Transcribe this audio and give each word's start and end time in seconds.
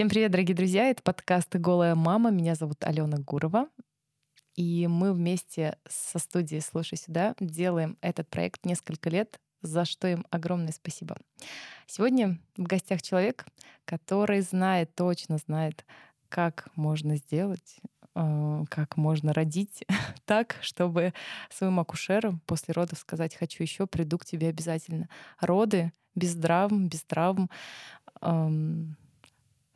Всем 0.00 0.08
привет, 0.08 0.30
дорогие 0.30 0.56
друзья! 0.56 0.88
Это 0.88 1.02
подкаст 1.02 1.54
«Голая 1.54 1.94
мама». 1.94 2.30
Меня 2.30 2.54
зовут 2.54 2.82
Алена 2.84 3.18
Гурова. 3.18 3.68
И 4.56 4.86
мы 4.86 5.12
вместе 5.12 5.76
со 5.86 6.18
студией 6.18 6.62
«Слушай 6.62 6.96
сюда» 6.96 7.34
делаем 7.38 7.98
этот 8.00 8.26
проект 8.30 8.64
несколько 8.64 9.10
лет, 9.10 9.38
за 9.60 9.84
что 9.84 10.08
им 10.08 10.24
огромное 10.30 10.72
спасибо. 10.72 11.18
Сегодня 11.86 12.38
в 12.56 12.62
гостях 12.62 13.02
человек, 13.02 13.44
который 13.84 14.40
знает, 14.40 14.94
точно 14.94 15.36
знает, 15.36 15.84
как 16.30 16.70
можно 16.76 17.16
сделать, 17.16 17.76
э, 18.14 18.64
как 18.70 18.96
можно 18.96 19.34
родить 19.34 19.84
так, 20.24 20.56
чтобы 20.62 21.12
своим 21.50 21.78
акушерам 21.78 22.40
после 22.46 22.72
родов 22.72 22.98
сказать 22.98 23.34
«хочу 23.34 23.62
еще, 23.62 23.86
приду 23.86 24.16
к 24.16 24.24
тебе 24.24 24.48
обязательно». 24.48 25.10
Роды 25.40 25.92
без 26.14 26.34
травм, 26.36 26.88
без 26.88 27.02
травм 27.02 27.50
эм, 28.22 28.96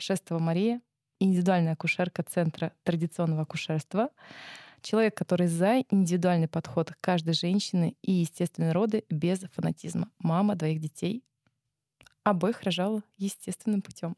Шестова 0.05 0.39
Мария, 0.39 0.83
индивидуальная 1.19 1.73
акушерка 1.73 2.23
Центра 2.23 2.75
традиционного 2.83 3.45
акушерства, 3.45 4.11
человек, 4.83 5.17
который 5.17 5.47
за 5.47 5.83
индивидуальный 5.89 6.47
подход 6.47 6.91
к 6.91 7.01
каждой 7.01 7.33
женщины 7.33 7.97
и 8.03 8.13
естественные 8.13 8.73
роды 8.73 9.05
без 9.09 9.41
фанатизма. 9.55 10.11
Мама 10.19 10.57
двоих 10.57 10.79
детей. 10.79 11.25
Обоих 12.23 12.65
рожала 12.65 13.03
естественным 13.17 13.81
путем. 13.81 14.15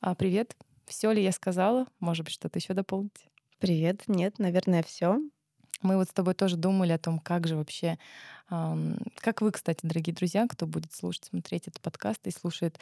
А, 0.00 0.16
привет. 0.16 0.56
Все 0.86 1.12
ли 1.12 1.22
я 1.22 1.30
сказала? 1.30 1.86
Может 2.00 2.24
быть, 2.24 2.34
что-то 2.34 2.58
еще 2.58 2.74
дополнить? 2.74 3.28
Привет. 3.60 4.02
Нет, 4.08 4.40
наверное, 4.40 4.82
все. 4.82 5.20
Мы 5.82 5.98
вот 5.98 6.08
с 6.08 6.12
тобой 6.12 6.34
тоже 6.34 6.56
думали 6.56 6.90
о 6.90 6.98
том, 6.98 7.20
как 7.20 7.46
же 7.46 7.54
вообще 7.54 7.96
как 8.48 9.40
вы, 9.40 9.50
кстати, 9.50 9.80
дорогие 9.82 10.14
друзья, 10.14 10.46
кто 10.48 10.66
будет 10.66 10.92
слушать, 10.92 11.24
смотреть 11.24 11.66
этот 11.66 11.80
подкаст 11.80 12.26
и 12.26 12.30
слушает, 12.30 12.78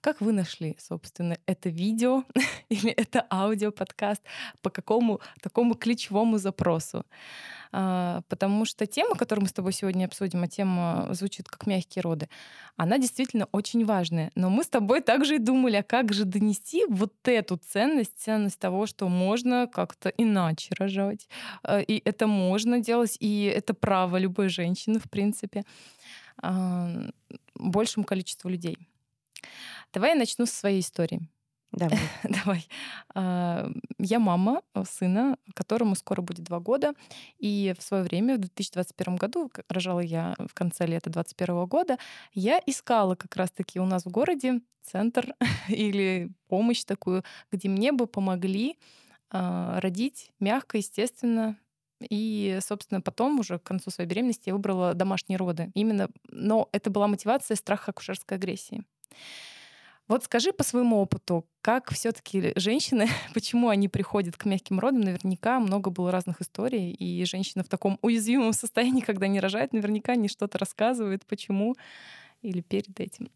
как 0.00 0.20
вы 0.20 0.32
нашли, 0.32 0.76
собственно, 0.78 1.38
это 1.46 1.70
видео 1.70 2.24
или 2.68 2.90
это 2.90 3.26
аудиоподкаст, 3.30 4.22
по 4.62 4.70
какому 4.70 5.20
такому 5.42 5.74
ключевому 5.74 6.38
запросу? 6.38 7.04
А, 7.72 8.22
потому 8.28 8.64
что 8.64 8.86
тема, 8.86 9.14
которую 9.16 9.42
мы 9.42 9.48
с 9.48 9.52
тобой 9.52 9.72
сегодня 9.72 10.06
обсудим, 10.06 10.42
а 10.42 10.48
тема 10.48 11.08
звучит 11.10 11.48
как 11.48 11.66
мягкие 11.66 12.02
роды, 12.02 12.28
она 12.76 12.98
действительно 12.98 13.48
очень 13.52 13.84
важная. 13.84 14.30
Но 14.34 14.50
мы 14.50 14.64
с 14.64 14.68
тобой 14.68 15.00
также 15.02 15.36
и 15.36 15.38
думали, 15.38 15.76
а 15.76 15.82
как 15.82 16.12
же 16.12 16.24
донести 16.24 16.84
вот 16.88 17.12
эту 17.24 17.56
ценность, 17.56 18.12
ценность 18.16 18.58
того, 18.58 18.86
что 18.86 19.08
можно 19.08 19.66
как-то 19.66 20.08
иначе 20.10 20.74
рожать. 20.78 21.28
А, 21.62 21.80
и 21.80 22.00
это 22.04 22.26
можно 22.26 22.80
делать, 22.80 23.16
и 23.20 23.44
это 23.44 23.74
право 23.74 24.16
любой 24.16 24.48
женщины, 24.48 24.98
в 24.98 25.07
принципе, 25.08 25.64
большему 27.54 28.04
количеству 28.04 28.48
людей. 28.48 28.78
Давай 29.92 30.10
я 30.10 30.16
начну 30.16 30.46
с 30.46 30.50
своей 30.50 30.80
истории. 30.80 31.20
Давай. 31.72 31.98
Давай. 32.22 32.66
А, 33.14 33.70
я 33.98 34.18
мама 34.18 34.62
сына, 34.84 35.36
которому 35.54 35.94
скоро 35.94 36.22
будет 36.22 36.44
два 36.44 36.60
года. 36.60 36.94
И 37.38 37.74
в 37.78 37.82
свое 37.82 38.02
время, 38.02 38.36
в 38.36 38.38
2021 38.38 39.16
году, 39.16 39.50
рожала 39.68 40.00
я 40.00 40.34
в 40.38 40.54
конце 40.54 40.86
лета 40.86 41.10
2021 41.10 41.66
года, 41.66 41.98
я 42.32 42.60
искала 42.66 43.14
как 43.16 43.36
раз-таки 43.36 43.80
у 43.80 43.86
нас 43.86 44.04
в 44.04 44.10
городе 44.10 44.60
центр 44.82 45.34
или 45.68 46.30
помощь 46.48 46.84
такую, 46.84 47.22
где 47.52 47.68
мне 47.68 47.92
бы 47.92 48.06
помогли 48.06 48.78
а, 49.30 49.78
родить 49.80 50.32
мягко, 50.40 50.78
естественно, 50.78 51.56
и, 52.00 52.58
собственно, 52.60 53.00
потом 53.00 53.40
уже 53.40 53.58
к 53.58 53.64
концу 53.64 53.90
своей 53.90 54.08
беременности 54.08 54.48
я 54.48 54.54
выбрала 54.54 54.94
домашние 54.94 55.36
роды. 55.36 55.70
Именно, 55.74 56.08
но 56.28 56.68
это 56.72 56.90
была 56.90 57.08
мотивация 57.08 57.56
страха 57.56 57.90
акушерской 57.90 58.36
агрессии. 58.36 58.84
Вот 60.08 60.24
скажи 60.24 60.52
по 60.54 60.64
своему 60.64 60.96
опыту, 60.96 61.46
как 61.60 61.90
все-таки 61.92 62.52
женщины, 62.56 63.08
почему 63.34 63.68
они 63.68 63.88
приходят 63.88 64.36
к 64.36 64.46
мягким 64.46 64.80
родам? 64.80 65.02
Наверняка 65.02 65.60
много 65.60 65.90
было 65.90 66.10
разных 66.10 66.40
историй, 66.40 66.92
и 66.92 67.24
женщина 67.26 67.62
в 67.62 67.68
таком 67.68 67.98
уязвимом 68.00 68.52
состоянии, 68.54 69.02
когда 69.02 69.26
не 69.26 69.40
рожает, 69.40 69.72
наверняка 69.72 70.12
они 70.12 70.28
что-то 70.28 70.58
рассказывают, 70.58 71.26
почему 71.26 71.76
или 72.40 72.62
перед 72.62 72.98
этим. 73.00 73.30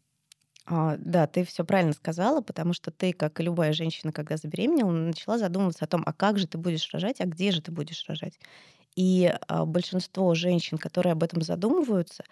А, 0.65 0.95
да, 0.97 1.27
ты 1.27 1.43
все 1.43 1.65
правильно 1.65 1.93
сказала, 1.93 2.41
потому 2.41 2.73
что 2.73 2.89
ты, 2.91 3.11
как 3.13 3.39
и 3.39 3.43
любая 3.43 3.73
женщина, 3.73 4.13
когда 4.13 4.37
забеременела, 4.37 4.91
начала 4.91 5.37
задумываться 5.37 5.83
о 5.85 5.87
том, 5.87 6.03
а 6.05 6.13
как 6.13 6.39
же 6.39 6.47
ты 6.47 6.57
будешь 6.57 6.89
рожать, 6.93 7.19
а 7.19 7.25
где 7.25 7.51
же 7.51 7.61
ты 7.61 7.71
будешь 7.71 8.05
рожать. 8.07 8.39
И 8.95 9.33
а, 9.47 9.65
большинство 9.65 10.33
женщин, 10.35 10.77
которые 10.77 11.13
об 11.13 11.23
этом 11.23 11.41
задумываются, 11.41 12.23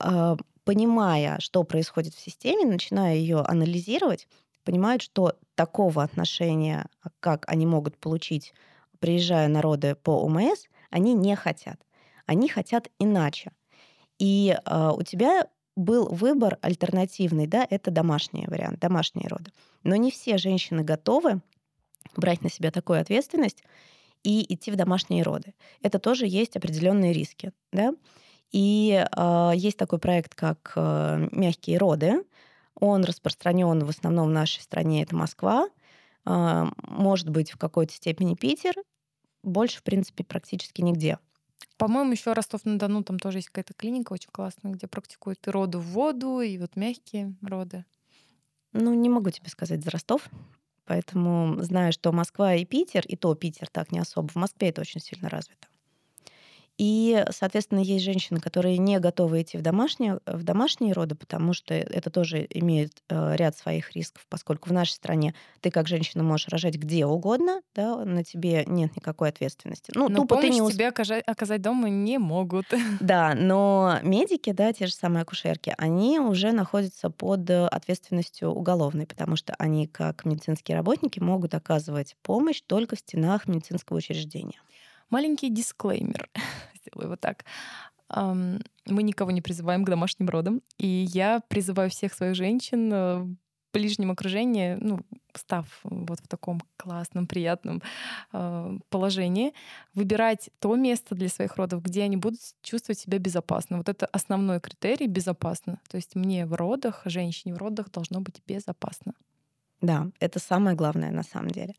а, 0.00 0.36
понимая, 0.64 1.38
что 1.40 1.64
происходит 1.64 2.14
в 2.14 2.20
системе, 2.20 2.66
начиная 2.66 3.14
ее 3.16 3.40
анализировать, 3.40 4.28
понимают, 4.64 5.02
что 5.02 5.38
такого 5.54 6.02
отношения, 6.02 6.88
как 7.20 7.44
они 7.48 7.64
могут 7.66 7.96
получить, 7.98 8.52
приезжая 8.98 9.48
на 9.48 9.62
роды 9.62 9.94
по 9.94 10.10
ОМС, 10.24 10.66
они 10.90 11.14
не 11.14 11.36
хотят. 11.36 11.80
Они 12.26 12.48
хотят 12.48 12.88
иначе. 12.98 13.52
И 14.18 14.56
э, 14.64 14.90
у 14.94 15.02
тебя 15.02 15.48
был 15.78 16.08
выбор 16.08 16.58
альтернативный, 16.60 17.46
да, 17.46 17.66
это 17.68 17.90
домашний 17.90 18.46
вариант, 18.46 18.80
домашние 18.80 19.28
роды. 19.28 19.52
Но 19.84 19.96
не 19.96 20.10
все 20.10 20.36
женщины 20.36 20.82
готовы 20.82 21.40
брать 22.16 22.42
на 22.42 22.50
себя 22.50 22.70
такую 22.70 23.00
ответственность 23.00 23.62
и 24.24 24.52
идти 24.52 24.70
в 24.70 24.76
домашние 24.76 25.22
роды. 25.22 25.54
Это 25.80 25.98
тоже 25.98 26.26
есть 26.26 26.56
определенные 26.56 27.12
риски, 27.12 27.52
да. 27.72 27.94
И 28.50 29.04
э, 29.16 29.52
есть 29.54 29.76
такой 29.76 29.98
проект, 29.98 30.34
как 30.34 30.72
э, 30.74 31.28
«Мягкие 31.32 31.78
роды». 31.78 32.24
Он 32.74 33.04
распространен 33.04 33.84
в 33.84 33.88
основном 33.88 34.28
в 34.28 34.32
нашей 34.32 34.62
стране, 34.62 35.02
это 35.02 35.14
Москва, 35.14 35.68
э, 36.24 36.66
может 36.88 37.28
быть, 37.28 37.52
в 37.52 37.58
какой-то 37.58 37.92
степени 37.92 38.34
Питер, 38.34 38.74
больше, 39.44 39.78
в 39.78 39.82
принципе, 39.82 40.24
практически 40.24 40.80
нигде. 40.80 41.18
По-моему, 41.76 42.12
еще 42.12 42.32
Ростов-на-Дону 42.32 43.04
там 43.04 43.18
тоже 43.18 43.38
есть 43.38 43.48
какая-то 43.48 43.74
клиника 43.74 44.12
очень 44.12 44.30
классная, 44.30 44.72
где 44.72 44.86
практикуют 44.86 45.46
и 45.46 45.50
роды 45.50 45.78
в 45.78 45.86
воду, 45.86 46.40
и 46.40 46.58
вот 46.58 46.76
мягкие 46.76 47.34
роды. 47.42 47.84
Ну, 48.72 48.94
не 48.94 49.08
могу 49.08 49.30
тебе 49.30 49.48
сказать 49.48 49.82
за 49.82 49.90
Ростов, 49.90 50.28
поэтому 50.84 51.62
знаю, 51.62 51.92
что 51.92 52.12
Москва 52.12 52.54
и 52.54 52.64
Питер, 52.64 53.04
и 53.06 53.16
то 53.16 53.34
Питер 53.34 53.68
так 53.68 53.92
не 53.92 53.98
особо. 53.98 54.28
В 54.28 54.36
Москве 54.36 54.68
это 54.68 54.80
очень 54.80 55.00
сильно 55.00 55.28
развито. 55.28 55.68
И, 56.78 57.24
соответственно, 57.30 57.80
есть 57.80 58.04
женщины, 58.04 58.38
которые 58.38 58.78
не 58.78 59.00
готовы 59.00 59.42
идти 59.42 59.58
в 59.58 59.62
домашние, 59.62 60.20
в 60.26 60.44
домашние 60.44 60.92
роды, 60.92 61.16
потому 61.16 61.52
что 61.52 61.74
это 61.74 62.08
тоже 62.08 62.46
имеет 62.50 63.02
э, 63.08 63.34
ряд 63.34 63.56
своих 63.56 63.92
рисков, 63.96 64.24
поскольку 64.28 64.68
в 64.68 64.72
нашей 64.72 64.92
стране 64.92 65.34
ты 65.60 65.72
как 65.72 65.88
женщина 65.88 66.22
можешь 66.22 66.46
рожать 66.46 66.76
где 66.76 67.04
угодно, 67.04 67.62
да, 67.74 68.04
на 68.04 68.22
тебе 68.22 68.64
нет 68.66 68.94
никакой 68.94 69.30
ответственности. 69.30 69.90
Ну, 69.96 70.08
но 70.08 70.18
тупо 70.18 70.40
ты 70.40 70.50
не 70.50 70.62
усп... 70.62 70.74
тебе 70.74 70.86
оказать, 70.86 71.24
оказать 71.26 71.60
дома 71.60 71.88
не 71.88 72.18
могут. 72.18 72.66
Да, 73.00 73.34
но 73.34 73.98
медики, 74.02 74.52
да, 74.52 74.72
те 74.72 74.86
же 74.86 74.92
самые 74.92 75.22
акушерки, 75.22 75.74
они 75.78 76.18
уже 76.20 76.52
находятся 76.52 77.10
под 77.10 77.48
ответственностью 77.50 78.50
уголовной, 78.50 79.06
потому 79.06 79.36
что 79.36 79.54
они, 79.58 79.86
как 79.86 80.24
медицинские 80.24 80.76
работники, 80.76 81.18
могут 81.20 81.54
оказывать 81.54 82.16
помощь 82.22 82.60
только 82.66 82.96
в 82.96 82.98
стенах 82.98 83.48
медицинского 83.48 83.96
учреждения. 83.98 84.60
Маленький 85.10 85.48
дисклеймер, 85.48 86.28
сделаю 86.88 87.10
вот 87.10 87.20
так. 87.20 87.44
Мы 88.10 89.02
никого 89.02 89.30
не 89.30 89.42
призываем 89.42 89.84
к 89.84 89.90
домашним 89.90 90.28
родам, 90.28 90.62
и 90.78 90.86
я 90.86 91.40
призываю 91.48 91.90
всех 91.90 92.14
своих 92.14 92.34
женщин 92.34 92.90
э, 92.90 93.18
в 93.18 93.36
ближнем 93.74 94.10
окружении, 94.10 94.78
ну, 94.80 95.00
став 95.34 95.66
вот 95.84 96.18
в 96.20 96.26
таком 96.26 96.62
классном, 96.78 97.26
приятном 97.26 97.82
э, 98.32 98.78
положении, 98.88 99.52
выбирать 99.92 100.48
то 100.58 100.74
место 100.74 101.14
для 101.14 101.28
своих 101.28 101.56
родов, 101.56 101.82
где 101.82 102.02
они 102.02 102.16
будут 102.16 102.40
чувствовать 102.62 102.98
себя 102.98 103.18
безопасно. 103.18 103.76
Вот 103.76 103.90
это 103.90 104.06
основной 104.06 104.58
критерий— 104.60 105.06
безопасно. 105.08 105.78
То 105.90 105.96
есть 105.98 106.14
мне 106.14 106.46
в 106.46 106.54
родах, 106.54 107.02
женщине 107.04 107.54
в 107.54 107.58
родах 107.58 107.90
должно 107.90 108.22
быть 108.22 108.40
безопасно. 108.46 109.12
Да, 109.80 110.08
это 110.18 110.38
самое 110.40 110.76
главное 110.76 111.10
на 111.10 111.22
самом 111.22 111.50
деле. 111.50 111.74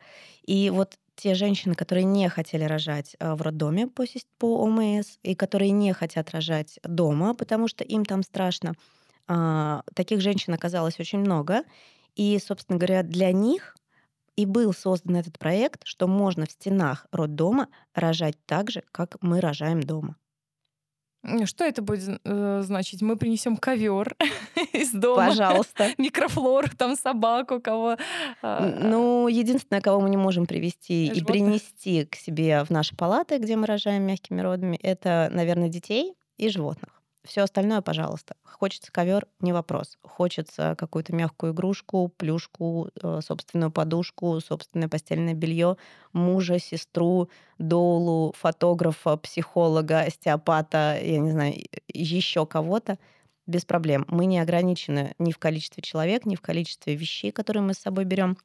И 0.46 0.70
вот 0.70 0.98
те 1.16 1.36
женщины, 1.36 1.76
которые 1.76 2.06
не 2.06 2.30
хотели 2.30 2.64
рожать 2.64 3.16
э, 3.20 3.34
в 3.34 3.42
роддоме 3.42 3.88
по, 3.88 4.06
по 4.38 4.64
ОМС 4.64 5.18
и 5.22 5.36
которые 5.36 5.72
не 5.72 5.92
хотят 5.94 6.32
рожать 6.32 6.80
дома, 6.84 7.34
потому 7.34 7.68
что 7.68 7.84
им 7.84 8.06
там 8.06 8.24
страшно, 8.24 8.74
а, 9.28 9.84
таких 9.94 10.22
женщин 10.22 10.54
оказалось 10.54 11.00
очень 11.00 11.20
много. 11.20 11.64
И, 12.16 12.40
собственно 12.40 12.78
говоря, 12.78 13.04
для 13.04 13.32
них 13.32 13.76
и 14.36 14.46
был 14.46 14.74
создан 14.74 15.18
этот 15.18 15.38
проект, 15.38 15.82
что 15.86 16.08
можно 16.08 16.46
в 16.46 16.52
стенах 16.52 17.06
роддома 17.12 17.68
рожать 17.94 18.38
так 18.46 18.72
же, 18.72 18.84
как 18.92 19.18
мы 19.22 19.42
рожаем 19.42 19.84
дома. 19.84 20.16
Что 21.46 21.66
это 21.66 21.82
будет 21.82 22.22
э, 22.24 22.62
значить? 22.64 23.02
Мы 23.02 23.18
принесем 23.18 23.58
ковер 23.58 24.16
из 24.74 24.92
дома. 24.92 25.28
Пожалуйста. 25.28 25.90
Микрофлор, 25.98 26.70
там 26.76 26.96
собаку, 26.96 27.60
кого. 27.60 27.98
Э, 28.42 28.80
ну, 28.82 29.28
единственное, 29.28 29.82
кого 29.82 30.00
мы 30.00 30.10
не 30.10 30.18
можем 30.18 30.46
привести 30.46 31.08
и 31.08 31.24
принести 31.24 32.06
к 32.06 32.16
себе 32.16 32.64
в 32.64 32.70
наши 32.70 32.96
палаты, 32.96 33.38
где 33.38 33.58
мы 33.58 33.66
рожаем 33.68 34.04
мягкими 34.04 34.42
родами, 34.42 34.78
это, 34.82 35.30
наверное, 35.32 35.68
детей 35.68 36.16
и 36.38 36.50
животных. 36.50 36.99
Все 37.30 37.44
остальное, 37.44 37.82
пожалуйста. 37.82 38.36
Хочется 38.44 38.92
ковер, 38.92 39.28
не 39.40 39.54
вопрос. 39.54 40.00
Хочется 40.02 40.74
какую-то 40.76 41.14
мягкую 41.14 41.54
игрушку, 41.54 42.12
плюшку, 42.18 42.90
э, 43.04 43.20
собственную 43.24 43.70
подушку, 43.70 44.40
собственное 44.40 44.90
постельное 44.90 45.36
белье, 45.36 45.78
мужа, 46.12 46.58
сестру, 46.58 47.30
доулу, 47.60 48.34
фотографа, 48.36 49.16
психолога, 49.16 50.00
остеопата, 50.00 50.98
я 51.00 51.20
не 51.20 51.30
знаю, 51.30 51.54
еще 51.94 52.48
кого-то 52.48 52.98
без 53.46 53.64
проблем. 53.64 54.06
Мы 54.08 54.26
не 54.26 54.40
ограничены 54.40 55.14
ни 55.20 55.32
в 55.32 55.38
количестве 55.38 55.84
человек, 55.84 56.26
ни 56.26 56.36
в 56.36 56.42
количестве 56.42 56.96
вещей, 56.96 57.32
которые 57.32 57.62
мы 57.62 57.76
с 57.76 57.78
собой 57.78 58.06
берем. 58.06 58.40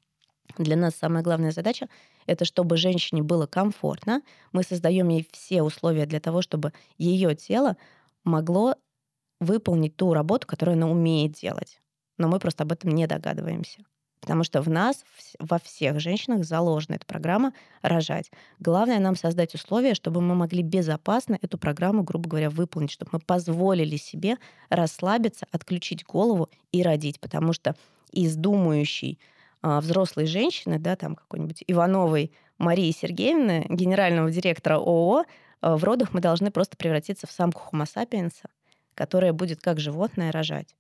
Для 0.59 0.77
нас 0.77 0.95
самая 0.95 1.23
главная 1.23 1.53
задача— 1.53 1.89
это 2.27 2.45
чтобы 2.45 2.77
женщине 2.77 3.23
было 3.23 3.47
комфортно. 3.47 4.21
Мы 4.53 4.63
создаем 4.63 5.09
ей 5.09 5.27
все 5.33 5.63
условия 5.63 6.05
для 6.05 6.21
того, 6.21 6.43
чтобы 6.43 6.75
ее 6.99 7.35
тело 7.35 7.79
могло 8.25 8.77
выполнить 9.41 9.97
ту 9.97 10.15
работу, 10.15 10.47
которую 10.47 10.75
она 10.75 10.89
умеет 10.89 11.33
делать. 11.33 11.81
Но 12.19 12.29
мы 12.29 12.39
просто 12.39 12.65
об 12.65 12.73
этом 12.73 12.91
не 12.91 13.07
догадываемся. 13.07 13.85
Потому 14.21 14.43
что 14.43 14.63
в 14.63 14.71
нас, 14.71 15.05
во 15.39 15.59
всех 15.59 16.01
женщинах 16.01 16.47
заложена 16.47 16.95
эта 16.95 17.05
программа 17.05 17.53
рожать. 17.83 18.31
Главное 18.59 18.99
нам 18.99 19.17
создать 19.17 19.55
условия, 19.55 19.93
чтобы 19.93 20.23
мы 20.23 20.35
могли 20.35 20.63
безопасно 20.63 21.39
эту 21.43 21.59
программу, 21.59 22.05
грубо 22.05 22.31
говоря, 22.31 22.49
выполнить, 22.49 22.91
чтобы 22.91 23.11
мы 23.13 23.19
позволили 23.19 23.97
себе 23.97 24.39
расслабиться, 24.71 25.47
отключить 25.53 26.05
голову 26.07 26.49
и 26.73 26.83
родить. 26.83 27.21
Потому 27.21 27.53
что 27.53 27.77
из 28.13 28.35
думающей 28.37 29.19
а, 29.61 29.83
взрослой 29.83 30.25
женщины, 30.25 30.79
да, 30.79 30.97
там 30.97 31.17
какой-нибудь 31.17 31.63
Ивановой 31.67 32.33
Марии 32.57 32.93
Сергеевны, 32.93 33.67
генерального 33.69 34.31
директора 34.31 34.77
ООО, 34.77 35.25
в 35.65 35.85
родах 35.85 36.13
мы 36.13 36.21
должны 36.21 36.51
просто 36.51 36.77
превратиться 36.77 37.27
в 37.27 37.33
самку 37.33 37.63
Homo 37.73 37.87
которая 38.95 39.33
будет 39.33 39.61
как 39.61 39.81
животное 39.81 40.31
рожать. 40.31 40.75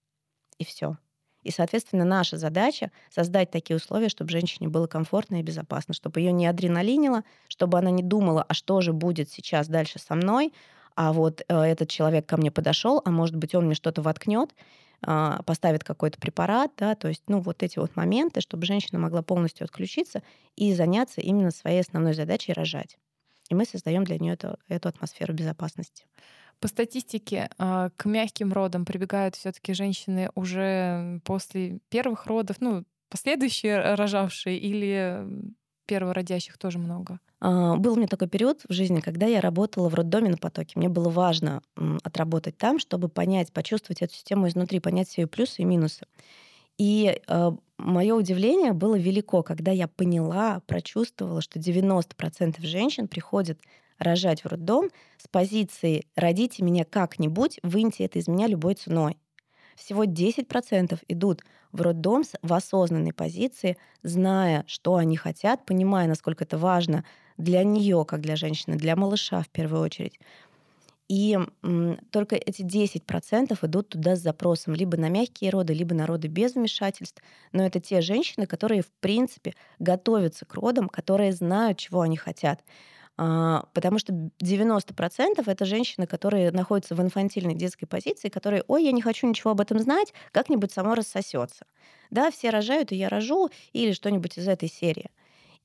И 0.58 0.64
все. 0.64 0.96
И, 1.42 1.50
соответственно, 1.50 2.04
наша 2.04 2.38
задача 2.38 2.90
создать 3.10 3.50
такие 3.50 3.76
условия, 3.76 4.08
чтобы 4.08 4.30
женщине 4.30 4.68
было 4.68 4.86
комфортно 4.86 5.40
и 5.40 5.42
безопасно, 5.42 5.92
чтобы 5.92 6.20
ее 6.20 6.32
не 6.32 6.46
адреналинило, 6.46 7.22
чтобы 7.48 7.78
она 7.78 7.90
не 7.90 8.02
думала, 8.02 8.44
а 8.48 8.54
что 8.54 8.80
же 8.80 8.92
будет 8.92 9.30
сейчас 9.30 9.68
дальше 9.68 9.98
со 9.98 10.14
мной, 10.14 10.52
а 10.96 11.12
вот 11.12 11.42
э, 11.46 11.54
этот 11.54 11.90
человек 11.90 12.26
ко 12.26 12.36
мне 12.36 12.50
подошел, 12.50 13.02
а 13.04 13.10
может 13.10 13.36
быть 13.36 13.54
он 13.54 13.66
мне 13.66 13.74
что-то 13.74 14.00
воткнет. 14.00 14.54
А, 15.06 15.42
поставит 15.42 15.84
какой-то 15.84 16.18
препарат, 16.18 16.72
да, 16.78 16.94
то 16.94 17.08
есть, 17.08 17.24
ну, 17.26 17.40
вот 17.40 17.62
эти 17.62 17.78
вот 17.78 17.94
моменты, 17.94 18.40
чтобы 18.40 18.64
женщина 18.64 18.98
могла 18.98 19.20
полностью 19.20 19.64
отключиться 19.64 20.22
и 20.56 20.72
заняться 20.72 21.20
именно 21.20 21.50
своей 21.50 21.80
основной 21.80 22.14
задачей 22.14 22.54
рожать. 22.54 22.96
И 23.50 23.54
мы 23.54 23.64
создаем 23.64 24.04
для 24.04 24.18
нее 24.18 24.34
эту, 24.34 24.58
эту 24.68 24.88
атмосферу 24.88 25.34
безопасности. 25.34 26.06
По 26.60 26.68
статистике 26.68 27.50
а, 27.58 27.90
к 27.96 28.06
мягким 28.06 28.52
родам 28.52 28.84
прибегают 28.84 29.36
все-таки 29.36 29.74
женщины 29.74 30.30
уже 30.34 31.20
после 31.24 31.80
первых 31.88 32.26
родов, 32.26 32.56
ну, 32.60 32.84
последующие 33.10 33.94
рожавшие 33.94 34.58
или 34.58 35.26
первородящих 35.86 36.56
тоже 36.58 36.78
много? 36.78 37.20
А, 37.40 37.76
был 37.76 37.92
у 37.92 37.96
меня 37.96 38.06
такой 38.06 38.28
период 38.28 38.62
в 38.68 38.72
жизни, 38.72 39.00
когда 39.00 39.26
я 39.26 39.40
работала 39.40 39.88
в 39.88 39.94
роддоме 39.94 40.30
на 40.30 40.36
потоке. 40.36 40.72
Мне 40.76 40.88
было 40.88 41.10
важно 41.10 41.62
отработать 42.02 42.56
там, 42.56 42.78
чтобы 42.78 43.08
понять, 43.08 43.52
почувствовать 43.52 44.00
эту 44.02 44.14
систему 44.14 44.48
изнутри, 44.48 44.80
понять 44.80 45.08
все 45.08 45.22
ее 45.22 45.26
плюсы 45.28 45.62
и 45.62 45.64
минусы. 45.64 46.06
И 46.78 47.06
э, 47.14 47.20
а, 47.28 47.54
мое 47.78 48.14
удивление 48.14 48.72
было 48.72 48.96
велико, 48.96 49.42
когда 49.42 49.72
я 49.72 49.88
поняла, 49.88 50.60
прочувствовала, 50.66 51.40
что 51.40 51.58
90% 51.58 52.64
женщин 52.64 53.08
приходят 53.08 53.58
рожать 53.98 54.42
в 54.42 54.48
роддом 54.48 54.90
с 55.18 55.28
позиции 55.28 56.06
«родите 56.16 56.62
меня 56.62 56.84
как-нибудь, 56.84 57.58
выньте 57.62 58.04
это 58.04 58.18
из 58.18 58.28
меня 58.28 58.46
любой 58.46 58.74
ценой». 58.74 59.18
Всего 59.76 60.04
10% 60.04 61.00
идут 61.08 61.42
в 61.72 61.82
роддом 61.82 62.22
в 62.42 62.52
осознанной 62.52 63.12
позиции, 63.12 63.76
зная, 64.02 64.64
что 64.68 64.94
они 64.96 65.16
хотят, 65.16 65.66
понимая, 65.66 66.06
насколько 66.06 66.44
это 66.44 66.58
важно 66.58 67.04
для 67.36 67.64
нее, 67.64 68.04
как 68.06 68.20
для 68.20 68.36
женщины, 68.36 68.76
для 68.76 68.94
малыша 68.94 69.42
в 69.42 69.48
первую 69.48 69.82
очередь. 69.82 70.20
И 71.08 71.38
только 72.10 72.36
эти 72.36 72.62
10% 72.62 73.62
идут 73.62 73.90
туда 73.90 74.16
с 74.16 74.20
запросом 74.20 74.74
либо 74.74 74.96
на 74.96 75.10
мягкие 75.10 75.50
роды, 75.50 75.74
либо 75.74 75.94
на 75.94 76.06
роды 76.06 76.28
без 76.28 76.54
вмешательств. 76.54 77.22
Но 77.52 77.64
это 77.64 77.78
те 77.78 78.00
женщины, 78.00 78.46
которые, 78.46 78.82
в 78.82 78.90
принципе, 79.00 79.54
готовятся 79.78 80.46
к 80.46 80.54
родам, 80.54 80.88
которые 80.88 81.32
знают, 81.32 81.78
чего 81.78 82.00
они 82.00 82.16
хотят. 82.16 82.62
А, 83.16 83.66
потому 83.74 83.98
что 83.98 84.12
90% 84.40 85.48
это 85.48 85.64
женщины, 85.66 86.06
которые 86.06 86.50
находятся 86.50 86.94
в 86.96 87.00
инфантильной 87.02 87.54
детской 87.54 87.86
позиции, 87.86 88.28
которые, 88.28 88.64
ой, 88.66 88.84
я 88.84 88.92
не 88.92 89.02
хочу 89.02 89.26
ничего 89.28 89.52
об 89.52 89.60
этом 89.60 89.78
знать, 89.78 90.12
как-нибудь 90.32 90.72
само 90.72 90.94
рассосется. 90.94 91.66
Да, 92.10 92.30
все 92.30 92.50
рожают, 92.50 92.90
и 92.92 92.96
я 92.96 93.08
рожу, 93.08 93.50
или 93.72 93.92
что-нибудь 93.92 94.36
из 94.38 94.48
этой 94.48 94.68
серии. 94.68 95.10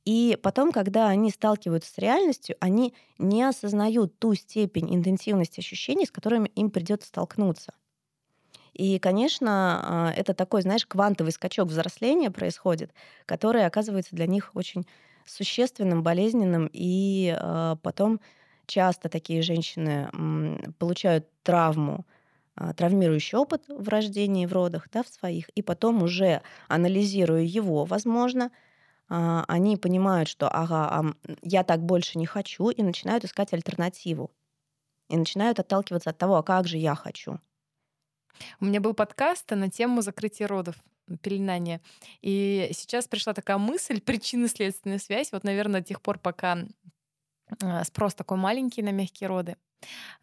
И 0.05 0.37
потом, 0.41 0.71
когда 0.71 1.07
они 1.09 1.29
сталкиваются 1.29 1.93
с 1.93 1.97
реальностью, 1.97 2.55
они 2.59 2.93
не 3.17 3.43
осознают 3.43 4.17
ту 4.19 4.33
степень 4.33 4.95
интенсивности 4.95 5.59
ощущений, 5.59 6.05
с 6.05 6.11
которыми 6.11 6.47
им 6.49 6.71
придется 6.71 7.07
столкнуться. 7.09 7.73
И, 8.73 8.97
конечно, 8.99 9.81
а, 9.83 10.13
это 10.15 10.33
такой, 10.33 10.61
знаешь, 10.61 10.85
квантовый 10.85 11.33
скачок 11.33 11.67
взросления 11.67 12.31
происходит, 12.31 12.93
который 13.25 13.65
оказывается 13.65 14.15
для 14.15 14.25
них 14.25 14.51
очень 14.53 14.85
существенным, 15.25 16.01
болезненным, 16.01 16.69
и 16.73 17.35
э, 17.37 17.75
потом 17.83 18.19
часто 18.65 19.09
такие 19.09 19.41
женщины 19.41 20.09
получают 20.79 21.27
травму, 21.43 22.05
э, 22.55 22.73
травмирующий 22.75 23.37
опыт 23.37 23.65
в 23.67 23.89
рождении, 23.89 24.45
в 24.45 24.53
родах, 24.53 24.87
да, 24.91 25.03
в 25.03 25.07
своих, 25.07 25.49
и 25.49 25.61
потом 25.61 26.01
уже 26.03 26.41
анализируя 26.67 27.41
его, 27.41 27.85
возможно, 27.85 28.49
они 29.09 29.77
понимают, 29.77 30.29
что, 30.29 30.47
ага, 30.50 30.88
а 30.88 31.03
я 31.41 31.63
так 31.63 31.81
больше 31.81 32.17
не 32.17 32.25
хочу, 32.25 32.69
и 32.69 32.83
начинают 32.83 33.25
искать 33.25 33.53
альтернативу. 33.53 34.31
И 35.09 35.17
начинают 35.17 35.59
отталкиваться 35.59 36.11
от 36.11 36.17
того, 36.17 36.35
а 36.35 36.44
как 36.44 36.67
же 36.67 36.77
я 36.77 36.94
хочу. 36.94 37.39
У 38.59 38.65
меня 38.65 38.79
был 38.79 38.94
подкаст 38.94 39.50
на 39.51 39.69
тему 39.69 40.01
закрытия 40.01 40.47
родов 40.47 40.75
пеленания. 41.21 41.81
И 42.21 42.69
сейчас 42.73 43.07
пришла 43.07 43.33
такая 43.33 43.57
мысль, 43.57 44.00
причинно-следственная 44.06 45.00
связь. 45.00 45.31
Вот, 45.31 45.44
наверное, 45.44 45.81
до 45.81 45.88
тех 45.88 46.01
пор, 46.01 46.19
пока 46.19 46.59
а, 47.61 47.83
спрос 47.83 48.13
такой 48.13 48.38
маленький 48.38 48.83
на 48.83 48.91
мягкие 48.91 49.27
роды, 49.27 49.57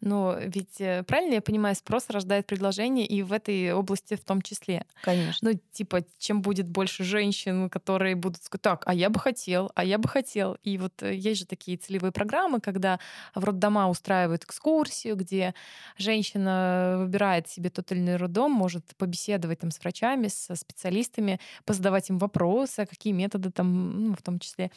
но 0.01 0.37
ведь 0.39 0.79
э, 0.79 1.03
правильно 1.03 1.35
я 1.35 1.41
понимаю, 1.41 1.75
спрос 1.75 2.09
рождает 2.09 2.45
предложение 2.45 3.05
и 3.05 3.23
в 3.23 3.33
этой 3.33 3.73
области 3.73 4.15
в 4.15 4.23
том 4.23 4.41
числе. 4.41 4.85
Конечно. 5.01 5.49
Ну, 5.49 5.59
типа, 5.71 6.03
чем 6.17 6.41
будет 6.41 6.69
больше 6.69 7.03
женщин, 7.03 7.69
которые 7.69 8.15
будут 8.15 8.43
сказать, 8.43 8.61
так, 8.61 8.83
а 8.85 8.93
я 8.93 9.09
бы 9.09 9.19
хотел, 9.19 9.71
а 9.75 9.83
я 9.83 9.97
бы 9.97 10.07
хотел. 10.07 10.57
И 10.63 10.77
вот 10.77 11.01
э, 11.01 11.15
есть 11.15 11.41
же 11.41 11.45
такие 11.45 11.77
целевые 11.77 12.11
программы, 12.11 12.59
когда 12.59 12.99
в 13.33 13.43
роддома 13.43 13.89
устраивают 13.89 14.43
экскурсию, 14.43 15.15
где 15.15 15.53
женщина 15.97 16.97
выбирает 16.99 17.47
себе 17.49 17.69
тот 17.69 17.91
или 17.91 17.99
иной 17.99 18.17
роддом, 18.17 18.51
может 18.51 18.83
побеседовать 18.97 19.59
там 19.59 19.71
с 19.71 19.79
врачами, 19.79 20.27
со 20.27 20.55
специалистами, 20.55 21.39
позадавать 21.65 22.09
им 22.09 22.17
вопросы, 22.17 22.85
какие 22.85 23.13
методы 23.13 23.51
там, 23.51 24.09
ну, 24.09 24.15
в 24.15 24.21
том 24.21 24.39
числе, 24.39 24.71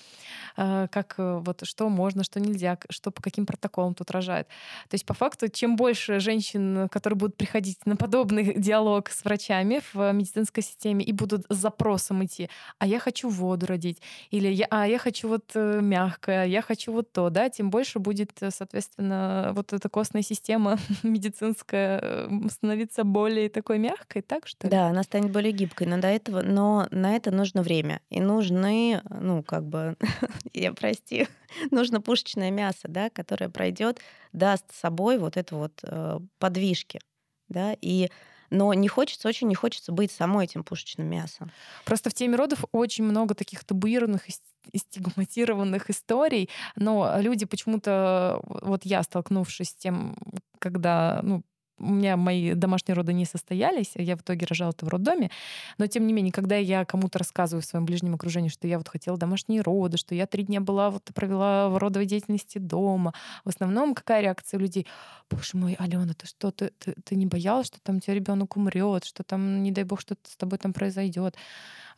э, 0.57 0.89
как 0.91 1.15
вот 1.19 1.61
что 1.65 1.89
можно, 1.89 2.25
что 2.25 2.41
нельзя, 2.41 2.79
что 2.89 3.11
по 3.11 3.23
каким 3.23 3.47
протоколам 3.47 3.95
тут 3.95 4.11
рожают. 4.11 4.49
То 4.89 4.95
есть, 4.95 5.07
по 5.07 5.15
факту, 5.15 5.49
чем 5.49 5.77
больше 5.77 6.21
женщин, 6.21 6.89
которые 6.89 7.17
будут 7.17 7.37
приходить 7.37 7.85
на 7.87 7.97
подобный 7.97 8.55
диалог 8.57 9.11
с 9.11 9.25
врачами 9.25 9.81
в 9.93 10.13
медицинской 10.13 10.63
системе 10.63 11.05
и 11.05 11.13
будут 11.13 11.47
с 11.49 11.57
запросом 11.57 12.25
идти, 12.25 12.49
а 12.79 12.87
я 12.87 12.99
хочу 12.99 13.29
воду 13.29 13.67
родить, 13.67 14.01
или 14.31 14.49
я, 14.49 14.67
а 14.71 14.87
я 14.87 14.99
хочу 14.99 15.29
вот 15.29 15.51
э, 15.55 15.81
мягкое, 15.83 16.47
я 16.47 16.63
хочу 16.63 16.93
вот 16.93 17.13
то, 17.13 17.31
да, 17.31 17.49
тем 17.49 17.71
больше 17.71 17.99
будет, 17.99 18.31
э, 18.41 18.51
соответственно, 18.51 19.53
вот 19.55 19.73
эта 19.73 19.89
костная 19.89 20.23
система 20.23 20.79
медицинская 21.03 22.29
становиться 22.49 23.05
более 23.05 23.49
такой 23.49 23.79
мягкой, 23.79 24.23
так 24.23 24.47
что 24.47 24.67
ли? 24.67 24.71
Да, 24.71 24.89
она 24.89 25.03
станет 25.03 25.31
более 25.31 25.53
гибкой, 25.53 25.87
но 25.87 25.99
до 25.99 26.09
этого, 26.09 26.43
но 26.43 26.87
на 26.91 27.17
это 27.17 27.31
нужно 27.31 27.63
время. 27.63 28.01
И 28.11 28.21
нужны, 28.21 29.03
ну, 29.09 29.43
как 29.43 29.65
бы, 29.65 29.97
я 30.53 30.73
прости, 30.73 31.29
нужно 31.71 32.01
пушечное 32.01 32.51
мясо, 32.51 32.89
да, 32.89 33.11
которое 33.11 33.49
пройдет, 33.49 34.01
даст 34.33 34.65
с 34.73 34.81
собой 34.81 35.19
вот 35.19 35.37
это 35.37 35.57
вот 35.57 35.73
э, 35.83 36.19
подвижки, 36.39 37.01
да, 37.49 37.75
и 37.81 38.11
но 38.51 38.75
не 38.75 38.89
хочется, 38.89 39.29
очень 39.29 39.47
не 39.47 39.55
хочется 39.55 39.93
быть 39.93 40.11
самой 40.11 40.45
этим 40.45 40.65
пушечным 40.65 41.07
мясом. 41.07 41.53
Просто 41.85 42.11
в 42.11 42.15
теме 42.15 42.37
родов 42.37 42.65
очень 42.73 43.05
много 43.05 43.35
таких 43.35 43.65
табуированных 43.65 44.29
и 44.29 44.79
стигматированных 44.79 45.89
историй, 45.89 46.51
но 46.75 47.15
люди 47.21 47.47
почему-то, 47.47 48.41
вот 48.45 48.85
я, 48.85 49.03
столкнувшись 49.05 49.69
с 49.69 49.75
тем, 49.75 50.17
когда 50.59 51.21
ну, 51.23 51.43
у 51.81 51.93
меня 51.93 52.17
мои 52.17 52.55
домашние 52.55 52.95
роды 52.95 53.13
не 53.13 53.25
состоялись, 53.25 53.93
я 53.95 54.17
в 54.17 54.21
итоге 54.21 54.47
рожала 54.47 54.71
это 54.71 54.87
в 54.87 54.89
роддоме, 54.89 55.31
но 55.79 55.87
тем 55.87 56.07
не 56.07 56.13
менее, 56.13 56.33
когда 56.33 56.57
я 56.57 56.85
кому-то 56.85 57.19
рассказываю 57.19 57.63
в 57.63 57.67
своем 57.67 57.85
ближнем 57.87 58.15
окружении, 58.15 58.49
что 58.49 58.67
я 58.69 58.79
вот 58.79 58.89
хотела 58.89 59.17
домашние 59.17 59.63
роды, 59.63 59.97
что 59.97 60.15
я 60.15 60.27
три 60.27 60.45
дня 60.45 60.61
была, 60.61 60.91
вот 60.91 61.05
провела 61.15 61.69
в 61.69 61.79
родовой 61.79 62.07
деятельности 62.07 62.59
дома, 62.59 63.15
в 63.45 63.49
основном 63.49 63.95
какая 63.95 64.21
реакция 64.23 64.59
людей? 64.59 64.87
Боже 65.31 65.51
мой, 65.55 65.75
Алена, 65.79 66.13
ты 66.15 66.27
что, 66.27 66.51
ты, 66.51 66.73
ты, 66.79 66.95
ты 67.05 67.17
не 67.17 67.27
боялась, 67.27 67.67
что 67.67 67.81
там 67.81 67.97
у 67.97 68.01
тебя 68.01 68.15
ребенок 68.15 68.57
умрет, 68.57 69.05
что 69.05 69.23
там, 69.23 69.63
не 69.63 69.73
дай 69.73 69.85
бог, 69.85 70.01
что 70.01 70.17
с 70.25 70.37
тобой 70.37 70.59
там 70.59 70.73
произойдет? 70.73 71.37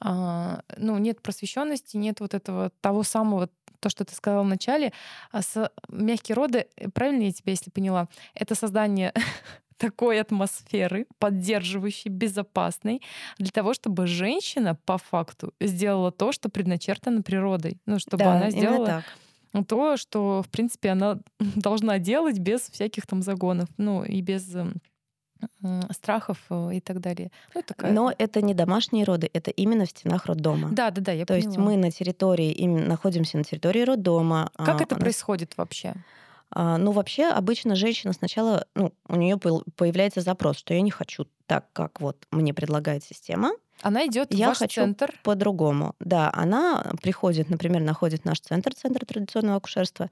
А, 0.05 0.63
ну, 0.77 0.99
нет 0.99 1.23
просвещенности, 1.23 1.97
нет 1.97 2.19
вот 2.19 2.35
этого 2.35 2.71
того 2.81 3.05
самого 3.05 3.49
то, 3.79 3.89
что 3.89 4.05
ты 4.05 4.15
сказала 4.15 4.43
вначале, 4.43 4.93
а 5.31 5.43
с 5.43 5.71
мягкие 5.89 6.35
роды, 6.35 6.67
э, 6.77 6.89
правильно 6.89 7.23
я 7.23 7.33
тебя, 7.33 7.53
если 7.53 7.71
поняла, 7.71 8.09
это 8.35 8.55
создание 8.57 9.13
такой 9.77 10.21
атмосферы, 10.21 11.07
поддерживающей, 11.19 12.11
безопасной, 12.11 13.01
для 13.39 13.51
того, 13.51 13.75
чтобы 13.75 14.09
женщина 14.09 14.75
по 14.75 14.99
факту 14.99 15.55
сделала 15.61 16.11
то, 16.11 16.33
что 16.33 16.49
предначертано 16.49 17.23
природой. 17.23 17.81
Ну, 17.87 17.99
чтобы 18.01 18.25
да, 18.25 18.35
она 18.35 18.51
сделала 18.51 19.05
так. 19.53 19.67
то, 19.67 19.97
что, 19.97 20.43
в 20.43 20.49
принципе, 20.49 20.91
она 20.91 21.21
должна 21.39 22.01
делать 22.01 22.39
без 22.39 22.63
всяких 22.63 23.07
там 23.07 23.23
загонов, 23.23 23.69
ну, 23.77 24.03
и 24.05 24.21
без 24.21 24.53
эм, 24.55 24.81
страхов 25.91 26.39
э, 26.51 26.71
и 26.75 26.81
так 26.81 27.01
далее. 27.01 27.31
Ну, 27.55 27.63
такая... 27.63 27.93
Но 27.93 28.13
это 28.17 28.43
не 28.43 28.55
домашние 28.55 29.05
роды, 29.05 29.31
это 29.33 29.51
именно 29.51 29.85
в 29.85 29.91
стенах 29.91 30.27
роддома. 30.27 30.71
Да, 30.73 30.91
да, 30.91 31.01
да, 31.01 31.13
я 31.13 31.25
То 31.25 31.35
поняла. 31.35 31.47
есть 31.47 31.59
мы 31.59 31.77
на 31.77 31.91
территории, 31.91 32.53
именно 32.53 32.87
находимся 32.87 33.39
на 33.39 33.45
территории 33.45 33.83
роддома. 33.83 34.51
Как 34.57 34.81
а, 34.81 34.85
это 34.85 34.97
происходит 34.97 35.57
вообще? 35.57 35.95
А, 36.51 36.77
ну, 36.79 36.93
вообще, 36.93 37.29
обычно 37.29 37.77
женщина 37.77 38.13
сначала, 38.13 38.67
ну, 38.75 38.93
у 39.09 39.17
нее 39.17 39.39
появляется 39.39 40.21
запрос, 40.21 40.59
что 40.59 40.75
я 40.75 40.81
не 40.83 40.91
хочу 40.91 41.27
так, 41.47 41.67
как 41.73 42.01
вот 42.01 42.27
мне 42.31 42.53
предлагает 42.53 43.05
система. 43.05 43.53
Она 43.81 44.07
идет 44.07 44.31
в 44.31 44.35
я 44.35 44.49
ваш 44.49 44.59
хочу 44.59 44.83
центр. 44.83 45.19
По-другому. 45.25 45.95
Да, 45.99 46.31
она 46.35 46.93
приходит, 47.03 47.49
например, 47.49 47.83
находит 47.83 48.25
наш 48.25 48.41
центр, 48.41 48.75
центр 48.75 49.05
традиционного 49.05 49.57
акушерства, 49.57 50.11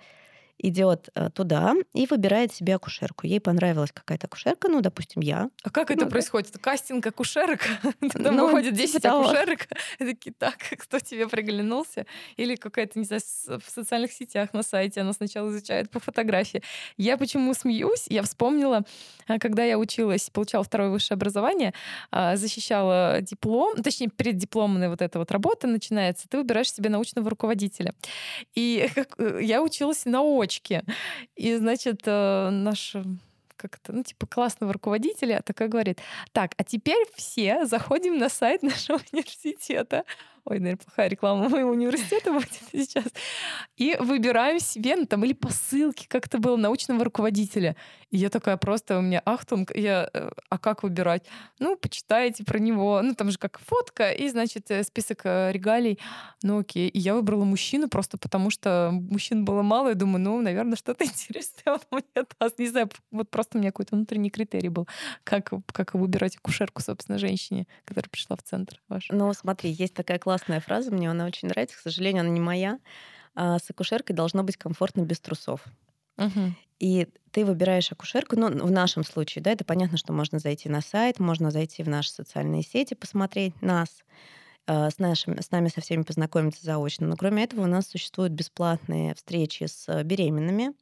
идет 0.63 1.09
э, 1.15 1.31
туда 1.31 1.75
и 1.95 2.07
выбирает 2.07 2.55
себе 2.55 2.75
акушерку. 2.75 3.27
Ей 3.27 3.41
понравилась 3.41 3.93
какая-то 3.93 4.27
акушерка, 4.27 4.69
ну, 4.69 4.81
допустим, 4.81 5.23
я. 5.23 5.51
А 5.63 5.71
как 5.71 5.91
это 5.91 6.05
ну, 6.05 6.11
происходит? 6.11 6.57
Кастинг 6.59 7.07
акушерок? 7.07 7.61
Там 8.13 8.37
ну, 8.37 8.47
выходит 8.47 8.75
10 8.75 8.95
типа 8.95 9.09
того. 9.09 9.29
акушерок, 9.29 9.69
и 9.99 10.05
такие, 10.05 10.33
так, 10.33 10.57
кто 10.79 10.99
тебе 10.99 11.29
приглянулся? 11.29 12.07
Или 12.37 12.57
какая-то, 12.57 12.99
не 12.99 13.05
знаю, 13.05 13.23
в 13.47 13.71
социальных 13.71 14.13
сетях 14.13 14.53
на 14.53 14.63
сайте 14.63 15.01
она 15.01 15.13
сначала 15.13 15.51
изучает 15.51 15.91
по 15.91 16.01
фотографии. 16.01 16.63
Я 16.97 17.17
почему 17.17 17.55
смеюсь? 17.55 18.07
Я 18.09 18.23
вспомнила, 18.23 18.85
а, 19.27 19.39
когда 19.39 19.65
я 19.65 19.79
училась, 19.79 20.31
получала 20.31 20.65
второе 20.65 20.91
высшее 20.91 21.17
образование, 21.17 21.73
а, 22.11 22.37
защищала 22.37 23.21
диплом, 23.21 23.83
точнее, 23.83 24.09
преддипломная 24.09 24.89
вот 24.91 25.03
эта 25.03 25.19
вот 25.19 25.31
работа 25.31 25.67
начинается, 25.67 26.29
ты 26.29 26.39
выбираешь 26.39 26.73
себе 26.73 26.91
научного 26.91 27.31
руководителя. 27.31 27.95
И 28.55 28.89
э, 29.19 29.39
я 29.43 29.63
училась 29.63 30.05
на 30.05 30.23
девочки. 30.51 30.83
И, 31.37 31.57
значит, 31.57 32.03
э, 32.07 32.51
наш 32.51 32.97
как-то, 33.57 33.93
ну, 33.93 34.03
типа, 34.03 34.27
классного 34.27 34.73
руководителя 34.73 35.43
такой 35.45 35.69
говорит, 35.69 36.01
так, 36.33 36.53
а 36.57 36.65
теперь 36.65 37.05
все 37.15 37.67
заходим 37.67 38.19
на 38.19 38.29
сайт 38.29 38.63
нашего 38.63 39.01
университета, 39.13 40.05
ой, 40.51 40.59
наверное, 40.59 40.83
плохая 40.85 41.09
реклама 41.09 41.49
моего 41.49 41.71
университета 41.71 42.33
будет 42.33 42.51
сейчас, 42.73 43.07
и 43.77 43.97
выбираем 44.01 44.59
себе, 44.59 44.97
ну, 44.97 45.07
там, 45.07 45.25
или 45.25 45.33
по 45.33 45.49
ссылке, 45.51 46.07
как 46.09 46.27
это 46.27 46.39
было, 46.39 46.57
научного 46.57 47.05
руководителя. 47.05 47.77
И 48.11 48.19
я 48.19 48.29
такая 48.29 48.57
просто, 48.57 48.99
у 48.99 49.01
меня 49.01 49.23
ахтунг, 49.25 49.71
я, 49.75 50.11
э, 50.13 50.31
а 50.49 50.59
как 50.59 50.83
выбирать? 50.83 51.25
Ну, 51.61 51.77
почитайте 51.77 52.45
про 52.45 52.59
него, 52.59 53.01
ну, 53.03 53.15
там 53.15 53.31
же 53.31 53.39
как 53.39 53.61
фотка, 53.61 54.11
и, 54.11 54.29
значит, 54.29 54.71
э, 54.71 54.83
список 54.83 55.21
э, 55.25 55.53
регалий. 55.53 55.99
Ну, 56.43 56.59
окей. 56.59 56.89
И 56.89 56.99
я 56.99 57.15
выбрала 57.15 57.45
мужчину 57.45 57.89
просто 57.89 58.19
потому, 58.19 58.51
что 58.51 58.91
мужчин 58.93 59.45
было 59.45 59.63
мало, 59.63 59.93
и 59.93 59.95
думаю, 59.95 60.21
ну, 60.21 60.43
наверное, 60.43 60.77
что-то 60.77 61.05
интересное 61.07 61.75
он 61.75 61.81
мне 61.93 62.25
даст. 62.41 62.59
Не 62.59 62.67
знаю, 62.67 62.91
вот 63.13 63.31
просто 63.31 63.57
у 63.57 63.61
меня 63.61 63.71
какой-то 63.71 63.95
внутренний 63.95 64.31
критерий 64.31 64.69
был, 64.69 64.89
как, 65.23 65.53
как 65.73 65.95
выбирать 65.95 66.37
акушерку, 66.37 66.83
собственно, 66.83 67.19
женщине, 67.19 67.69
которая 67.85 68.11
пришла 68.11 68.35
в 68.35 68.43
центр 68.43 68.81
ваш. 68.89 69.07
Ну, 69.11 69.33
смотри, 69.33 69.71
есть 69.71 69.95
такая 69.95 70.19
классная 70.19 70.40
фраза, 70.61 70.91
мне 70.91 71.11
она 71.11 71.27
очень 71.27 71.49
нравится, 71.49 71.77
к 71.77 71.81
сожалению, 71.81 72.23
она 72.23 72.31
не 72.31 72.41
моя. 72.41 72.79
А 73.35 73.59
с 73.59 73.71
акушеркой 73.71 74.17
должно 74.17 74.43
быть 74.43 74.57
комфортно 74.57 75.03
без 75.03 75.21
трусов. 75.21 75.65
Угу. 76.19 76.55
И 76.81 77.09
ты 77.31 77.45
выбираешь 77.45 77.93
акушерку, 77.93 78.37
ну, 78.37 78.49
в 78.49 78.71
нашем 78.71 79.05
случае, 79.05 79.43
да, 79.43 79.53
это 79.53 79.65
понятно, 79.65 79.97
что 79.97 80.13
можно 80.13 80.39
зайти 80.39 80.69
на 80.69 80.81
сайт, 80.81 81.21
можно 81.21 81.51
зайти 81.51 81.83
в 81.83 81.89
наши 81.89 82.11
социальные 82.11 82.63
сети, 82.63 82.95
посмотреть 82.95 83.61
нас, 83.63 84.03
э, 84.67 84.91
с, 84.91 84.99
нашими, 84.99 85.41
с 85.41 85.51
нами 85.51 85.69
со 85.69 85.81
всеми 85.81 86.03
познакомиться 86.03 86.65
заочно. 86.65 87.07
Но 87.07 87.17
кроме 87.17 87.45
этого 87.45 87.63
у 87.63 87.67
нас 87.67 87.87
существуют 87.87 88.33
бесплатные 88.33 89.15
встречи 89.15 89.65
с 89.65 90.03
беременными, 90.03 90.73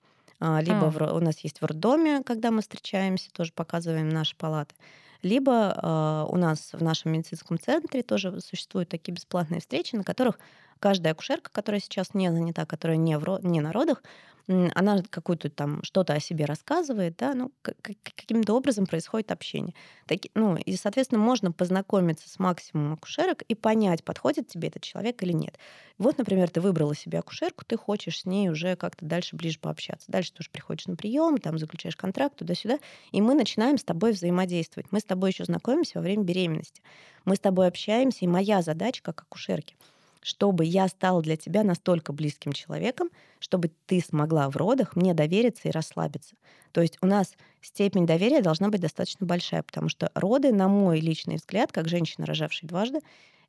а, 0.41 0.61
либо 0.61 0.87
а. 0.87 0.91
в, 0.91 1.15
у 1.15 1.21
нас 1.21 1.41
есть 1.41 1.61
в 1.61 1.65
роддоме, 1.65 2.23
когда 2.25 2.51
мы 2.51 2.63
встречаемся, 2.63 3.31
тоже 3.33 3.53
показываем 3.53 4.09
наши 4.09 4.37
палаты. 4.37 4.75
Либо 5.23 5.75
э, 5.75 6.33
у 6.33 6.37
нас 6.37 6.71
в 6.73 6.83
нашем 6.83 7.13
медицинском 7.13 7.59
центре 7.59 8.03
тоже 8.03 8.41
существуют 8.41 8.89
такие 8.89 9.13
бесплатные 9.15 9.61
встречи, 9.61 9.97
на 9.97 10.05
которых 10.05 10.39
каждая 10.79 11.13
акушерка, 11.13 11.51
которая 11.51 11.81
сейчас 11.81 12.15
не 12.15 12.31
занята, 12.31 12.67
которая 12.67 12.97
не, 12.97 13.19
в, 13.19 13.41
не 13.43 13.61
на 13.61 13.73
родах, 13.73 14.03
она 14.49 15.03
какую-то 15.11 15.51
там 15.51 15.83
что-то 15.83 16.15
о 16.15 16.21
себе 16.21 16.47
рассказывает, 16.47 17.17
да, 17.19 17.35
ну, 17.35 17.53
каким-то 17.61 18.55
образом 18.55 18.87
происходит 18.87 19.31
общение. 19.31 19.75
Так, 20.07 20.21
ну, 20.35 20.57
и, 20.57 20.75
соответственно, 20.77 21.21
можно 21.21 21.53
познакомиться 21.53 22.31
с 22.31 22.39
максимумом 22.39 22.95
акушерок 22.95 23.43
и 23.43 23.55
понять, 23.55 24.03
подходит 24.05 24.49
тебе 24.49 24.69
этот 24.69 24.83
человек 24.83 25.23
или 25.23 25.33
нет. 25.33 25.59
Вот, 25.99 26.17
например, 26.17 26.49
ты 26.49 26.63
выбрала 26.63 26.95
себе 26.95 27.19
акушерку, 27.19 27.65
ты 27.67 27.77
хочешь 27.77 28.21
с 28.21 28.25
ней 28.25 28.49
уже 28.49 28.75
как-то 28.77 29.05
дальше 29.05 29.37
ближе 29.37 29.59
пообщаться. 29.59 30.11
Дальше 30.11 30.33
ты 30.33 30.41
уже 30.41 30.51
приходишь 30.51 30.87
на 30.87 30.97
прием, 30.97 31.37
там 31.37 31.59
заключаешь 31.59 31.97
контракт 31.97 32.37
туда-сюда, 32.37 32.79
и 33.13 33.21
мы 33.21 33.35
начинаем 33.35 33.77
с 33.77 33.85
тобой 33.85 34.13
взаимодействовать. 34.13 34.91
Мы 34.93 35.01
с 35.01 35.05
тобой 35.05 35.31
еще 35.31 35.45
знакомимся 35.45 35.99
во 35.99 36.03
время 36.03 36.23
беременности. 36.23 36.81
Мы 37.27 37.37
с 37.37 37.41
тобой 37.41 37.67
общаемся, 37.67 38.25
и 38.25 38.29
моя 38.29 38.63
задача 38.63 39.03
как 39.03 39.21
акушерки— 39.21 39.77
чтобы 40.21 40.65
я 40.65 40.89
стала 40.89 41.23
для 41.23 41.37
тебя 41.37 41.63
настолько 41.63 42.13
близким 42.13 42.53
человеком, 42.53 43.11
чтобы 43.39 43.71
ты 43.87 44.01
смогла 44.01 44.51
в 44.51 44.57
родах 44.57 44.97
мне 44.97 45.15
довериться 45.15 45.69
и 45.69 45.71
расслабиться. 45.71 46.37
То 46.73 46.81
есть 46.81 46.99
у 47.01 47.07
нас 47.07 47.35
степень 47.63 48.07
доверия 48.07 48.43
должна 48.43 48.69
быть 48.69 48.81
достаточно 48.81 49.27
большая, 49.27 49.63
потому 49.63 49.89
что 49.89 50.11
роды, 50.15 50.53
на 50.53 50.69
мой 50.69 51.01
личный 51.01 51.37
взгляд, 51.37 51.73
как 51.73 51.89
женщина, 51.89 52.27
рожавшая 52.27 52.69
дважды, 52.69 53.01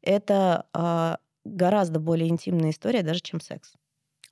это 0.02 0.66
э, 0.74 1.16
гораздо 1.46 2.00
более 2.00 2.30
интимная 2.30 2.72
история 2.72 3.04
даже, 3.04 3.20
чем 3.22 3.42
секс. 3.42 3.74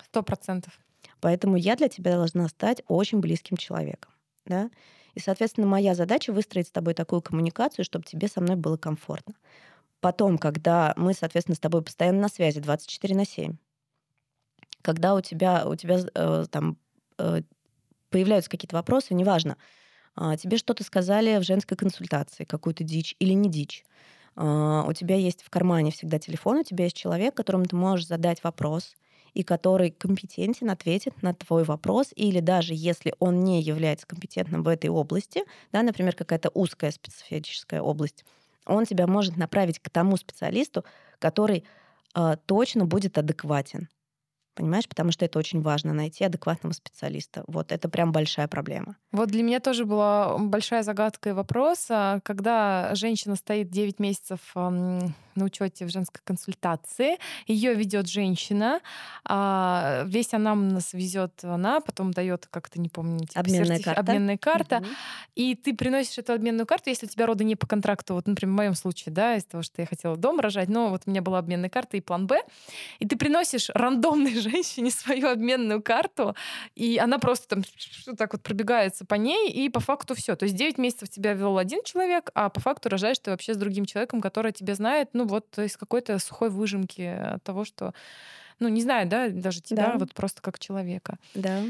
Сто 0.04 0.24
процентов. 0.24 0.80
Поэтому 1.20 1.58
я 1.58 1.76
для 1.76 1.90
тебя 1.90 2.16
должна 2.16 2.48
стать 2.48 2.82
очень 2.88 3.20
близким 3.20 3.58
человеком. 3.58 4.12
Да? 4.46 4.70
И, 5.14 5.20
соответственно, 5.20 5.66
моя 5.68 5.96
задача 5.96 6.32
выстроить 6.32 6.68
с 6.68 6.72
тобой 6.72 6.94
такую 6.94 7.22
коммуникацию, 7.22 7.84
чтобы 7.84 8.06
тебе 8.06 8.28
со 8.28 8.40
мной 8.40 8.56
было 8.56 8.78
комфортно. 8.78 9.34
Потом, 10.00 10.38
когда 10.38 10.94
мы, 10.96 11.14
соответственно, 11.14 11.56
с 11.56 11.60
тобой 11.60 11.82
постоянно 11.82 12.22
на 12.22 12.30
связи 12.30 12.60
24 12.60 13.16
на 13.16 13.26
7, 13.26 13.56
когда 14.82 15.16
у 15.16 15.22
тебя, 15.22 15.68
у 15.68 15.76
тебя 15.76 16.00
э, 16.14 16.46
там 16.50 16.78
э, 17.18 17.42
появляются 18.10 18.50
какие-то 18.50 18.76
вопросы, 18.76 19.14
неважно, 19.14 19.58
э, 20.16 20.36
тебе 20.40 20.58
что-то 20.58 20.84
сказали 20.84 21.38
в 21.38 21.44
женской 21.44 21.76
консультации, 21.76 22.44
какую-то 22.44 22.84
дичь 22.84 23.16
или 23.20 23.34
не 23.34 23.50
дичь, 23.50 23.86
э, 24.36 24.84
у 24.88 24.94
тебя 24.94 25.16
есть 25.16 25.44
в 25.44 25.50
кармане 25.50 25.92
всегда 25.92 26.20
телефон, 26.20 26.58
у 26.58 26.64
тебя 26.64 26.86
есть 26.86 26.96
человек, 26.96 27.36
которому 27.36 27.66
ты 27.66 27.76
можешь 27.76 28.08
задать 28.08 28.44
вопрос, 28.44 28.96
и 29.34 29.44
который 29.44 29.92
компетентен 29.92 30.70
ответит 30.70 31.22
на 31.22 31.34
твой 31.34 31.64
вопрос, 31.64 32.08
или 32.16 32.40
даже 32.40 32.74
если 32.74 33.14
он 33.20 33.44
не 33.44 33.62
является 33.62 34.08
компетентным 34.08 34.64
в 34.64 34.68
этой 34.68 34.90
области, 34.90 35.44
да, 35.72 35.84
например, 35.84 36.16
какая-то 36.16 36.50
узкая 36.56 36.90
специфическая 36.92 37.82
область, 37.82 38.26
он 38.68 38.86
тебя 38.86 39.08
может 39.08 39.38
направить 39.38 39.80
к 39.80 39.90
тому 39.90 40.18
специалисту, 40.18 40.84
который 41.20 41.66
э, 42.16 42.38
точно 42.46 42.86
будет 42.86 43.18
адекватен. 43.18 43.90
Понимаешь, 44.58 44.90
потому 44.90 45.12
что 45.12 45.24
это 45.24 45.38
очень 45.38 45.62
важно 45.62 45.94
найти 45.94 46.24
адекватного 46.24 46.74
специалиста. 46.74 47.44
Вот 47.48 47.72
это 47.72 47.90
прям 47.90 48.12
большая 48.12 48.48
проблема. 48.48 48.98
Вот 49.12 49.30
для 49.30 49.44
меня 49.44 49.60
тоже 49.60 49.86
была 49.86 50.36
большая 50.40 50.82
загадка 50.82 51.30
и 51.30 51.34
вопрос, 51.34 51.86
а 51.90 52.20
когда 52.22 52.96
женщина 52.96 53.36
стоит 53.36 53.70
9 53.70 54.00
месяцев 54.00 54.40
на 55.38 55.46
учете 55.46 55.86
в 55.86 55.90
женской 55.90 56.22
консультации. 56.24 57.18
Ее 57.48 57.74
ведет 57.74 58.10
женщина, 58.10 58.82
а 59.24 60.04
весь 60.06 60.34
анамнез 60.34 60.94
везет 60.94 61.44
она, 61.44 61.80
потом 61.80 62.12
дает 62.12 62.48
как-то, 62.48 62.80
не 62.80 62.90
помню, 62.90 63.20
типа 63.20 63.40
обменная 63.40 63.80
карта. 63.82 64.00
Обменная 64.00 64.38
карта. 64.38 64.78
Угу. 64.78 64.88
И 65.36 65.56
ты 65.56 65.74
приносишь 65.74 66.18
эту 66.18 66.34
обменную 66.34 66.66
карту, 66.66 66.90
если 66.90 67.06
у 67.06 67.10
тебя 67.10 67.26
роды 67.26 67.44
не 67.44 67.56
по 67.56 67.68
контракту, 67.68 68.16
вот, 68.16 68.28
например, 68.28 68.54
в 68.54 68.58
моем 68.58 68.74
случае, 68.74 69.14
да, 69.14 69.36
из 69.36 69.46
того, 69.46 69.64
что 69.64 69.82
я 69.82 69.88
хотела 69.88 70.18
дом 70.18 70.40
рожать, 70.40 70.70
но 70.70 70.90
вот 70.90 71.04
у 71.06 71.10
меня 71.10 71.22
была 71.22 71.40
обменная 71.40 71.70
карта 71.70 71.98
и 71.98 72.02
план 72.02 72.28
Б, 72.28 72.42
и 73.00 73.08
ты 73.08 73.16
приносишь 73.18 73.70
рандомной 73.74 74.36
женщине 74.40 74.92
свою 74.92 75.28
обменную 75.30 75.82
карту, 75.82 76.36
и 76.76 76.98
она 76.98 77.20
просто 77.20 77.48
там 77.48 77.64
так 78.18 78.34
вот 78.34 78.42
пробегается 78.42 79.06
по 79.06 79.16
ней, 79.16 79.52
и 79.52 79.70
по 79.70 79.80
факту 79.80 80.16
все. 80.16 80.36
То 80.36 80.44
есть 80.44 80.56
9 80.56 80.78
месяцев 80.78 81.10
тебя 81.10 81.34
вел 81.34 81.58
один 81.58 81.84
человек, 81.84 82.32
а 82.34 82.50
по 82.50 82.60
факту 82.60 82.90
рожаешь 82.90 83.20
ты 83.20 83.32
вообще 83.32 83.54
с 83.54 83.58
другим 83.58 83.86
человеком, 83.86 84.22
который 84.22 84.52
тебя 84.52 84.76
знает, 84.76 85.10
ну 85.14 85.26
вот 85.28 85.58
из 85.58 85.78
какой-то 85.78 86.20
сухой 86.20 86.50
выжимки 86.50 87.02
от 87.02 87.44
того, 87.44 87.66
что 87.66 87.94
ну, 88.60 88.70
не 88.70 88.82
знаю, 88.82 89.08
да, 89.08 89.30
даже 89.30 89.62
тебя 89.62 89.92
да. 89.92 89.98
вот 89.98 90.14
просто 90.14 90.42
как 90.42 90.58
человека. 90.58 91.18
Да. 91.36 91.62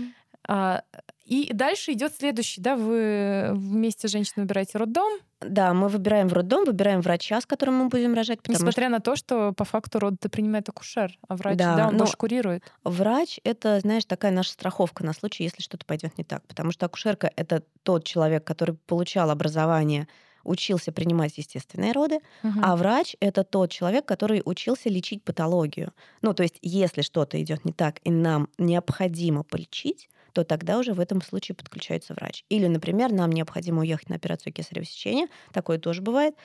А, 0.47 0.83
и 1.25 1.51
дальше 1.51 1.91
идет 1.91 2.15
следующий, 2.15 2.61
да, 2.61 2.77
вы 2.77 3.49
вместе 3.51 4.07
с 4.07 4.11
женщиной 4.11 4.43
выбираете 4.43 4.77
роддом. 4.77 5.19
Да, 5.41 5.73
мы 5.73 5.89
выбираем 5.89 6.29
в 6.29 6.33
роддом, 6.33 6.63
выбираем 6.63 7.01
врача, 7.01 7.41
с 7.41 7.45
которым 7.45 7.75
мы 7.75 7.89
будем 7.89 8.13
рожать. 8.13 8.39
Несмотря 8.47 8.85
что... 8.85 8.89
на 8.89 8.99
то, 9.01 9.15
что 9.17 9.51
по 9.51 9.65
факту 9.65 9.99
роды 9.99 10.29
принимает 10.29 10.69
акушер, 10.69 11.19
а 11.27 11.35
врач, 11.35 11.57
да, 11.57 11.75
да 11.75 11.87
он 11.89 11.97
тоже 11.97 12.13
курирует. 12.13 12.63
Врач— 12.85 13.41
это, 13.43 13.81
знаешь, 13.81 14.05
такая 14.05 14.31
наша 14.31 14.51
страховка 14.51 15.03
на 15.03 15.11
случай, 15.11 15.43
если 15.43 15.61
что-то 15.61 15.85
пойдет 15.85 16.17
не 16.17 16.23
так. 16.23 16.43
Потому 16.47 16.71
что 16.71 16.85
акушерка— 16.85 17.29
это 17.35 17.63
тот 17.83 18.05
человек, 18.05 18.45
который 18.45 18.75
получал 18.87 19.29
образование 19.29 20.07
учился 20.47 20.91
принимать 20.91 21.37
естественные 21.37 21.91
роды, 21.91 22.19
угу. 22.43 22.59
а 22.63 22.75
врач 22.75 23.15
это 23.19 23.43
тот 23.43 23.71
человек, 23.71 24.05
который 24.05 24.41
учился 24.43 24.89
лечить 24.89 25.23
патологию. 25.23 25.93
Ну, 26.21 26.33
то 26.33 26.43
есть, 26.43 26.57
если 26.61 27.01
что-то 27.01 27.41
идет 27.41 27.65
не 27.65 27.73
так, 27.73 27.99
и 28.03 28.09
нам 28.09 28.49
необходимо 28.57 29.43
полечить, 29.43 30.09
то 30.33 30.43
тогда 30.43 30.77
уже 30.77 30.93
в 30.93 30.99
этом 30.99 31.21
случае 31.21 31.55
подключается 31.55 32.13
врач. 32.13 32.45
Или, 32.49 32.67
например, 32.67 33.11
нам 33.11 33.31
необходимо 33.31 33.81
уехать 33.81 34.09
на 34.09 34.15
операцию 34.15 34.53
кесарево 34.53 34.85
сечения, 34.85 35.27
такое 35.51 35.79
тоже 35.79 36.01
бывает. 36.01 36.35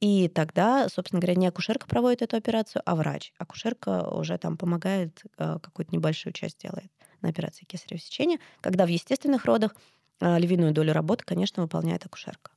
И 0.00 0.28
тогда, 0.28 0.88
собственно 0.88 1.20
говоря, 1.20 1.36
не 1.36 1.46
акушерка 1.46 1.86
проводит 1.86 2.22
эту 2.22 2.36
операцию, 2.36 2.82
а 2.84 2.96
врач. 2.96 3.32
Акушерка 3.38 4.08
уже 4.08 4.36
там 4.36 4.56
помогает, 4.56 5.22
э, 5.38 5.58
какую-то 5.62 5.94
небольшую 5.94 6.32
часть 6.32 6.58
делает 6.58 6.90
на 7.20 7.28
операции 7.28 7.64
кесарево 7.64 8.00
сечения, 8.00 8.38
когда 8.60 8.84
в 8.84 8.88
естественных 8.88 9.44
родах 9.44 9.76
э, 10.20 10.38
львиную 10.38 10.72
долю 10.72 10.92
работы, 10.92 11.24
конечно, 11.24 11.62
выполняет 11.62 12.04
акушерка. 12.04 12.50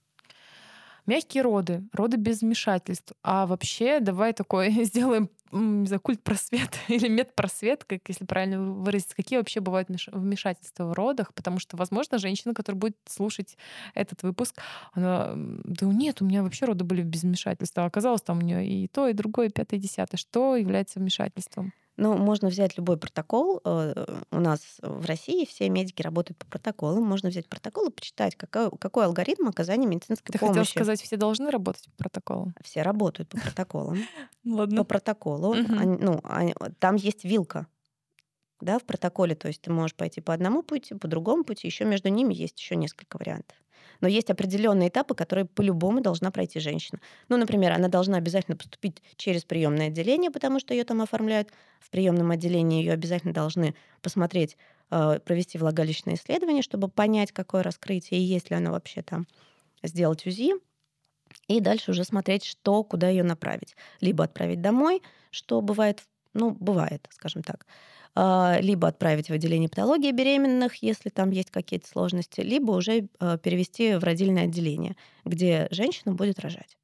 Мягкие 1.05 1.43
роды, 1.43 1.83
роды 1.93 2.17
без 2.17 2.41
вмешательств. 2.41 3.13
А 3.23 3.45
вообще 3.45 3.99
давай 3.99 4.33
такой 4.33 4.71
сделаем 4.85 5.29
знаю, 5.51 5.99
культ 6.01 6.21
просвет 6.23 6.77
или 6.87 7.07
медпросвет, 7.07 7.83
как 7.85 8.01
если 8.07 8.25
правильно 8.25 8.61
выразиться, 8.61 9.15
какие 9.15 9.37
вообще 9.37 9.59
бывают 9.59 9.89
вмешательства 10.11 10.85
в 10.85 10.93
родах, 10.93 11.33
потому 11.33 11.59
что, 11.59 11.77
возможно, 11.77 12.17
женщина, 12.17 12.53
которая 12.53 12.79
будет 12.79 12.97
слушать 13.07 13.57
этот 13.93 14.23
выпуск, 14.23 14.59
она, 14.93 15.33
да 15.35 15.85
нет, 15.85 16.21
у 16.21 16.25
меня 16.25 16.43
вообще 16.43 16.65
роды 16.65 16.83
были 16.83 17.03
без 17.03 17.23
вмешательства, 17.23 17.83
а 17.83 17.87
оказалось 17.87 18.21
там 18.21 18.39
у 18.39 18.41
нее 18.41 18.67
и 18.67 18.87
то, 18.87 19.07
и 19.07 19.13
другое, 19.13 19.47
и 19.47 19.51
пятое, 19.51 19.79
и 19.79 19.83
десятое. 19.83 20.17
Что 20.17 20.55
является 20.55 20.99
вмешательством? 20.99 21.73
Ну, 21.97 22.17
можно 22.17 22.49
взять 22.49 22.77
любой 22.77 22.97
протокол. 22.97 23.61
Э, 23.63 24.05
у 24.31 24.39
нас 24.39 24.59
в 24.81 25.05
России 25.05 25.45
все 25.45 25.69
медики 25.69 26.01
работают 26.01 26.37
по 26.37 26.45
протоколам. 26.45 27.03
Можно 27.03 27.29
взять 27.29 27.47
протокол 27.47 27.87
и 27.87 27.91
почитать, 27.91 28.35
какой, 28.35 28.69
какой 28.77 29.05
алгоритм 29.05 29.47
оказания 29.47 29.87
медицинской 29.87 30.33
Ты 30.33 30.39
помощи. 30.39 30.53
Ты 30.53 30.59
хотела 30.59 30.83
сказать, 30.83 31.01
все 31.01 31.15
должны 31.15 31.49
работать 31.51 31.85
по 31.85 32.03
протоколам? 32.03 32.53
Все 32.63 32.81
работают 32.81 33.29
по 33.29 33.39
протоколам. 33.39 33.97
Ладно. 34.45 34.77
По 34.77 34.83
протоколу. 34.83 35.55
Ну, 35.55 36.21
там 36.79 36.95
есть 36.95 37.23
вилка 37.23 37.67
да, 38.61 38.79
в 38.79 38.83
протоколе. 38.83 39.35
То 39.35 39.47
есть 39.47 39.61
ты 39.61 39.71
можешь 39.71 39.95
пойти 39.95 40.21
по 40.21 40.33
одному 40.33 40.63
пути, 40.63 40.95
по 40.95 41.07
другому 41.07 41.43
пути. 41.43 41.67
Еще 41.67 41.85
между 41.85 42.09
ними 42.09 42.33
есть 42.33 42.59
еще 42.59 42.75
несколько 42.75 43.17
вариантов. 43.17 43.57
Но 44.01 44.07
есть 44.07 44.29
определенные 44.29 44.89
этапы, 44.89 45.15
которые 45.15 45.45
по-любому 45.45 46.01
должна 46.01 46.31
пройти 46.31 46.59
женщина. 46.59 46.99
Ну, 47.29 47.37
например, 47.37 47.71
она 47.73 47.87
должна 47.87 48.17
обязательно 48.17 48.57
поступить 48.57 49.01
через 49.15 49.43
приемное 49.43 49.87
отделение, 49.87 50.31
потому 50.31 50.59
что 50.59 50.73
ее 50.73 50.83
там 50.83 51.01
оформляют. 51.01 51.49
В 51.79 51.89
приемном 51.89 52.31
отделении 52.31 52.83
ее 52.83 52.93
обязательно 52.93 53.33
должны 53.33 53.75
посмотреть, 54.01 54.57
э, 54.91 55.19
провести 55.23 55.57
влагалищное 55.57 56.15
исследование, 56.15 56.63
чтобы 56.63 56.87
понять, 56.87 57.31
какое 57.31 57.63
раскрытие 57.63 58.19
и 58.19 58.23
есть 58.23 58.49
ли 58.49 58.55
оно 58.55 58.71
вообще 58.71 59.01
там. 59.01 59.27
Сделать 59.83 60.25
УЗИ, 60.25 60.53
и 61.47 61.59
дальше 61.59 61.91
уже 61.91 62.03
смотреть, 62.03 62.43
что, 62.43 62.83
куда 62.83 63.09
ее 63.09 63.23
направить. 63.23 63.75
Либо 64.01 64.23
отправить 64.23 64.61
домой, 64.61 65.01
что 65.29 65.61
бывает, 65.61 66.01
ну, 66.35 66.51
бывает, 66.59 67.07
скажем 67.11 67.41
так. 67.41 67.65
А, 68.13 68.59
либо 68.61 68.87
отправить 68.87 69.29
в 69.29 69.33
отделение 69.33 69.67
патологии 69.67 70.11
беременных, 70.11 70.75
если 70.83 71.09
там 71.09 71.31
есть 71.31 71.51
какие-то 71.51 71.87
сложности, 71.87 72.41
либо 72.41 72.71
уже 72.71 73.09
а, 73.19 73.37
перевести 73.37 73.95
в 73.95 74.03
родильное 74.03 74.43
отделение, 74.43 74.95
где 75.25 75.67
женщина 75.71 76.13
будет 76.13 76.39
рожать. 76.39 76.77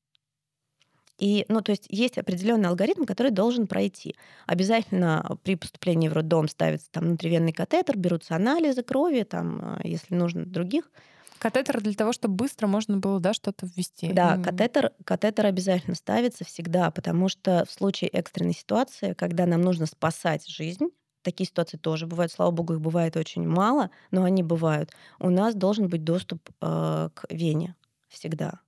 И, 1.22 1.46
ну, 1.50 1.62
то 1.62 1.72
есть 1.72 1.86
есть 1.90 2.18
определенный 2.18 2.70
алгоритм, 2.70 3.04
который 3.06 3.32
должен 3.32 3.68
пройти. 3.68 4.16
Обязательно 4.48 5.38
при 5.44 5.56
поступлении 5.56 6.10
в 6.10 6.14
роддом 6.14 6.48
ставится 6.48 6.90
там 6.92 7.04
внутривенный 7.06 7.54
катетер, 7.54 7.96
берутся 7.96 8.36
анализы 8.36 8.82
крови, 8.82 9.22
там, 9.22 9.60
а, 9.62 9.82
если 9.84 10.16
нужно, 10.16 10.46
других. 10.46 10.92
Катетер 11.41 11.82
для 11.82 11.93
того, 11.93 12.13
чтобы 12.13 12.36
быстро 12.36 12.67
можно 12.67 12.97
было 12.97 13.19
да, 13.19 13.34
что-то 13.34 13.65
ввести. 13.65 14.13
Да, 14.13 14.36
mm. 14.36 14.43
катетер, 14.43 14.91
катетер 15.04 15.47
обязательно 15.47 15.95
ставится 15.95 16.45
всегда, 16.45 16.91
потому 16.91 17.30
что 17.30 17.65
в 17.67 17.71
случае 17.71 18.12
экстренной 18.12 18.54
ситуации, 18.54 19.13
когда 19.13 19.47
нам 19.47 19.62
нужно 19.62 19.88
спасать 19.88 20.47
жизнь, 20.47 20.89
Такие 21.23 21.47
ситуации 21.47 21.77
тоже 21.77 22.08
бывают. 22.08 22.32
Слава 22.32 22.49
богу, 22.49 22.73
их 22.73 22.82
бывает 22.82 23.15
очень 23.15 23.47
мало, 23.47 23.91
но 24.10 24.23
они 24.23 24.41
бывают. 24.41 24.91
У 25.19 25.30
нас 25.30 25.54
должен 25.54 25.88
быть 25.88 26.04
доступ 26.04 26.49
э, 26.62 27.10
к 27.13 27.25
вене 27.30 27.75
всегда. 28.10 28.62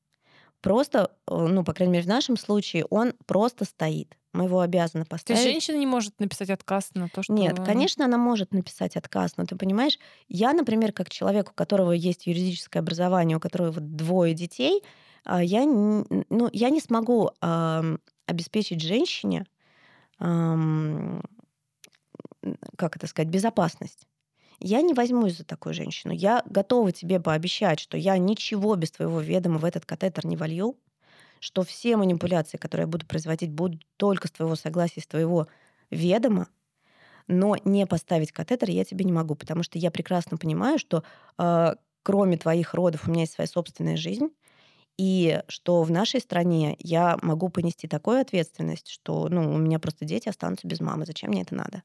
Просто, 0.64 1.12
э, 1.28 1.36
ну, 1.36 1.66
по 1.66 1.74
крайней 1.74 1.92
мере, 1.92 2.06
в 2.06 2.08
нашем 2.08 2.38
случае, 2.38 2.86
он 2.86 3.14
просто 3.26 3.66
стоит. 3.66 4.18
Мы 4.32 4.46
его 4.46 4.62
обязаны 4.62 5.04
поставить. 5.04 5.42
То 5.42 5.46
есть 5.46 5.54
женщина 5.54 5.76
не 5.76 5.86
может 5.86 6.18
написать 6.22 6.50
отказ 6.50 6.90
на 6.94 7.10
то, 7.10 7.22
что... 7.22 7.34
Нет, 7.34 7.60
конечно, 7.64 8.06
она 8.06 8.18
может 8.18 8.54
написать 8.54 8.96
отказ, 8.96 9.36
но 9.36 9.46
ты 9.46 9.58
понимаешь, 9.58 10.00
я, 10.30 10.54
например, 10.54 10.94
как 10.94 11.10
человек, 11.10 11.52
у 11.52 11.54
которого 11.54 11.92
есть 11.92 12.28
юридическое 12.28 12.82
образование, 12.82 13.36
у 13.36 13.42
которого 13.42 13.72
вот 13.72 13.96
двое 13.98 14.34
детей, 14.34 14.84
а, 15.26 15.44
я, 15.44 15.66
ну, 15.66 16.50
я 16.54 16.70
не 16.70 16.80
смогу 16.80 17.30
э, 17.42 17.98
обеспечить 18.26 18.82
женщине 18.82 19.46
э, 20.20 21.22
как 22.78 22.96
это 22.96 23.08
сказать, 23.08 23.30
безопасность. 23.30 24.08
Я 24.60 24.82
не 24.82 24.94
возьмусь 24.94 25.38
за 25.38 25.44
такую 25.46 25.74
женщину. 25.74 26.14
Я 26.14 26.44
готова 26.46 26.92
тебе 26.92 27.20
пообещать, 27.20 27.80
что 27.80 27.98
я 27.98 28.18
ничего 28.18 28.76
без 28.76 28.92
твоего 28.92 29.20
ведома 29.20 29.58
в 29.58 29.66
этот 29.66 29.86
катетер 29.86 30.26
не 30.26 30.38
волью, 30.38 30.78
что 31.40 31.64
все 31.64 31.98
манипуляции, 31.98 32.58
которые 32.58 32.86
я 32.86 32.88
буду 32.92 33.06
производить, 33.06 33.52
будут 33.52 33.84
только 33.98 34.28
с 34.28 34.32
твоего 34.32 34.56
согласия, 34.56 35.02
с 35.02 35.08
твоего 35.08 35.48
ведома, 35.92 36.50
но 37.28 37.56
не 37.66 37.88
поставить 37.88 38.32
катетер 38.34 38.70
я 38.70 38.86
тебе 38.86 39.06
не 39.06 39.14
могу, 39.14 39.36
потому 39.36 39.64
что 39.64 39.80
я 39.80 39.92
прекрасно 39.92 40.38
понимаю, 40.38 40.80
что 40.80 41.04
э, 41.40 41.76
кроме 42.04 42.38
твоих 42.38 42.74
родов 42.74 43.08
у 43.08 43.12
меня 43.12 43.22
есть 43.22 43.34
своя 43.34 43.48
собственная 43.48 43.98
жизнь, 43.98 44.30
и 44.98 45.42
что 45.50 45.84
в 45.84 45.92
нашей 45.92 46.22
стране 46.22 46.76
я 46.80 47.18
могу 47.22 47.50
понести 47.50 47.88
такую 47.88 48.22
ответственность, 48.22 48.90
что 48.90 49.30
ну, 49.30 49.54
у 49.54 49.58
меня 49.58 49.80
просто 49.80 50.06
дети 50.06 50.30
останутся 50.30 50.68
без 50.68 50.82
мамы. 50.82 51.06
Зачем 51.06 51.32
мне 51.32 51.44
это 51.44 51.56
надо? 51.56 51.84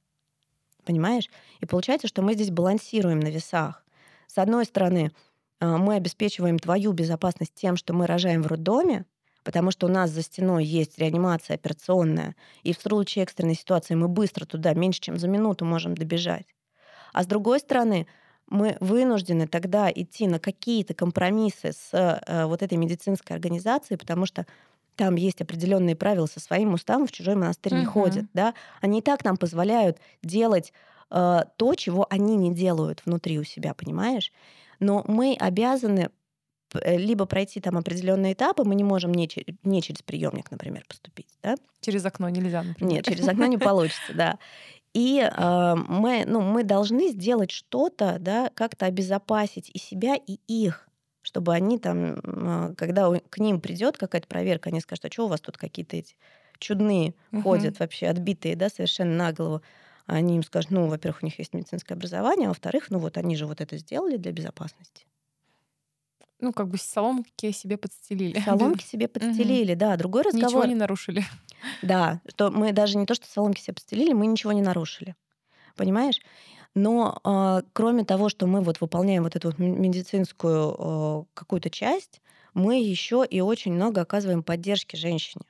Понимаешь? 0.88 1.28
И 1.60 1.66
получается, 1.66 2.08
что 2.08 2.22
мы 2.22 2.32
здесь 2.32 2.50
балансируем 2.50 3.20
на 3.20 3.28
весах. 3.28 3.84
С 4.26 4.38
одной 4.38 4.64
стороны, 4.64 5.12
а, 5.60 5.76
мы 5.76 5.96
обеспечиваем 5.96 6.58
твою 6.58 6.92
безопасность 6.92 7.52
тем, 7.54 7.76
что 7.76 7.92
мы 7.92 8.06
рожаем 8.06 8.42
в 8.42 8.46
роддоме, 8.46 9.04
потому 9.44 9.70
что 9.70 9.86
у 9.86 9.90
нас 9.90 10.08
за 10.08 10.22
стеной 10.22 10.64
есть 10.64 10.98
реанимация 10.98 11.56
операционная, 11.56 12.36
и 12.62 12.72
в 12.72 12.80
случае 12.80 13.24
экстренной 13.24 13.54
ситуации 13.54 13.96
мы 13.96 14.08
быстро 14.08 14.46
туда, 14.46 14.72
меньше 14.72 15.00
чем 15.00 15.18
за 15.18 15.28
минуту 15.28 15.66
можем 15.66 15.94
добежать. 15.94 16.46
А 17.12 17.22
с 17.22 17.26
другой 17.26 17.60
стороны, 17.60 18.06
мы 18.46 18.78
вынуждены 18.80 19.46
тогда 19.46 19.92
идти 19.94 20.26
на 20.26 20.38
какие-то 20.38 20.94
компромиссы 20.94 21.72
с 21.72 21.90
э, 21.92 22.46
вот 22.46 22.62
этой 22.62 22.78
медицинской 22.78 23.36
организацией, 23.36 23.98
потому 23.98 24.24
что 24.24 24.46
там 24.98 25.14
есть 25.14 25.40
определенные 25.40 25.94
правила 25.94 26.26
со 26.26 26.40
своим 26.40 26.74
уставом, 26.74 27.06
в 27.06 27.12
чужой 27.12 27.36
монастырь 27.36 27.74
uh-huh. 27.74 27.80
не 27.80 27.84
ходят, 27.86 28.26
да, 28.34 28.52
они 28.80 28.98
и 28.98 29.02
так 29.02 29.24
нам 29.24 29.36
позволяют 29.36 29.98
делать 30.24 30.72
э, 31.10 31.40
то, 31.56 31.74
чего 31.76 32.06
они 32.10 32.36
не 32.36 32.52
делают 32.52 33.02
внутри 33.06 33.38
у 33.38 33.44
себя, 33.44 33.74
понимаешь? 33.74 34.32
Но 34.80 35.04
мы 35.06 35.36
обязаны 35.38 36.10
э, 36.74 36.96
либо 36.96 37.26
пройти 37.26 37.60
там 37.60 37.78
определенные 37.78 38.32
этапы, 38.32 38.64
мы 38.64 38.74
не 38.74 38.82
можем 38.82 39.14
не, 39.14 39.28
через, 39.28 39.54
не 39.62 39.82
через 39.82 40.02
приемник, 40.02 40.50
например, 40.50 40.84
поступить, 40.88 41.38
да? 41.44 41.54
Через 41.80 42.04
окно 42.04 42.28
нельзя, 42.28 42.64
например. 42.64 42.94
Нет, 42.94 43.04
через 43.06 43.26
окно 43.28 43.46
не 43.46 43.58
получится, 43.58 44.12
да. 44.14 44.38
И 44.94 45.20
э, 45.20 45.74
мы, 45.88 46.24
ну, 46.26 46.40
мы 46.40 46.64
должны 46.64 47.10
сделать 47.10 47.52
что-то, 47.52 48.16
да, 48.18 48.50
как-то 48.52 48.86
обезопасить 48.86 49.70
и 49.72 49.78
себя, 49.78 50.16
и 50.16 50.40
их 50.48 50.87
чтобы 51.28 51.52
они 51.52 51.78
там, 51.78 52.74
когда 52.74 53.12
к 53.28 53.36
ним 53.36 53.60
придет 53.60 53.98
какая-то 53.98 54.26
проверка, 54.26 54.70
они 54.70 54.80
скажут, 54.80 55.04
а 55.04 55.12
что 55.12 55.26
у 55.26 55.28
вас 55.28 55.42
тут 55.42 55.58
какие-то 55.58 55.94
эти 55.94 56.16
чудные 56.58 57.12
угу. 57.32 57.42
ходят 57.42 57.78
вообще, 57.80 58.06
отбитые, 58.06 58.56
да, 58.56 58.70
совершенно 58.70 59.14
на 59.14 59.32
голову. 59.34 59.60
Они 60.06 60.36
им 60.36 60.42
скажут, 60.42 60.70
ну, 60.70 60.86
во-первых, 60.86 61.22
у 61.22 61.26
них 61.26 61.38
есть 61.38 61.52
медицинское 61.52 61.92
образование, 61.92 62.46
а 62.46 62.48
во-вторых, 62.48 62.86
ну 62.88 62.98
вот 62.98 63.18
они 63.18 63.36
же 63.36 63.46
вот 63.46 63.60
это 63.60 63.76
сделали 63.76 64.16
для 64.16 64.32
безопасности. 64.32 65.04
Ну, 66.40 66.54
как 66.54 66.68
бы 66.68 66.78
соломки 66.78 67.52
себе 67.52 67.76
подстелили. 67.76 68.40
Соломки 68.44 68.84
себе 68.84 69.06
подстелили, 69.06 69.74
да. 69.74 69.98
Другой 69.98 70.22
разговор. 70.22 70.48
Ничего 70.48 70.64
не 70.64 70.76
нарушили. 70.76 71.24
Да, 71.82 72.22
что 72.26 72.50
мы 72.50 72.72
даже 72.72 72.96
не 72.96 73.04
то, 73.04 73.14
что 73.14 73.26
соломки 73.26 73.60
себе 73.60 73.74
подстелили, 73.74 74.14
мы 74.14 74.26
ничего 74.26 74.52
не 74.52 74.62
нарушили. 74.62 75.14
Понимаешь? 75.76 76.20
Но 76.74 77.20
э, 77.24 77.62
кроме 77.72 78.04
того, 78.04 78.28
что 78.28 78.46
мы 78.46 78.60
вот 78.60 78.80
выполняем 78.80 79.24
вот 79.24 79.36
эту 79.36 79.52
медицинскую 79.58 80.76
э, 80.78 81.24
какую-то 81.34 81.70
часть, 81.70 82.20
мы 82.54 82.80
еще 82.80 83.24
и 83.28 83.40
очень 83.40 83.72
много 83.72 84.00
оказываем 84.00 84.42
поддержки 84.42 84.96
женщине. 84.96 85.44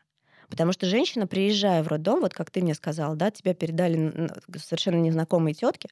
Потому 0.48 0.72
что 0.72 0.86
женщина, 0.86 1.26
приезжая 1.26 1.82
в 1.82 1.88
роддом, 1.88 2.20
вот 2.20 2.34
как 2.34 2.50
ты 2.50 2.62
мне 2.62 2.74
сказала, 2.74 3.16
да, 3.16 3.30
тебя 3.30 3.54
передали 3.54 4.30
совершенно 4.56 4.96
незнакомые 4.96 5.54
тетки, 5.54 5.90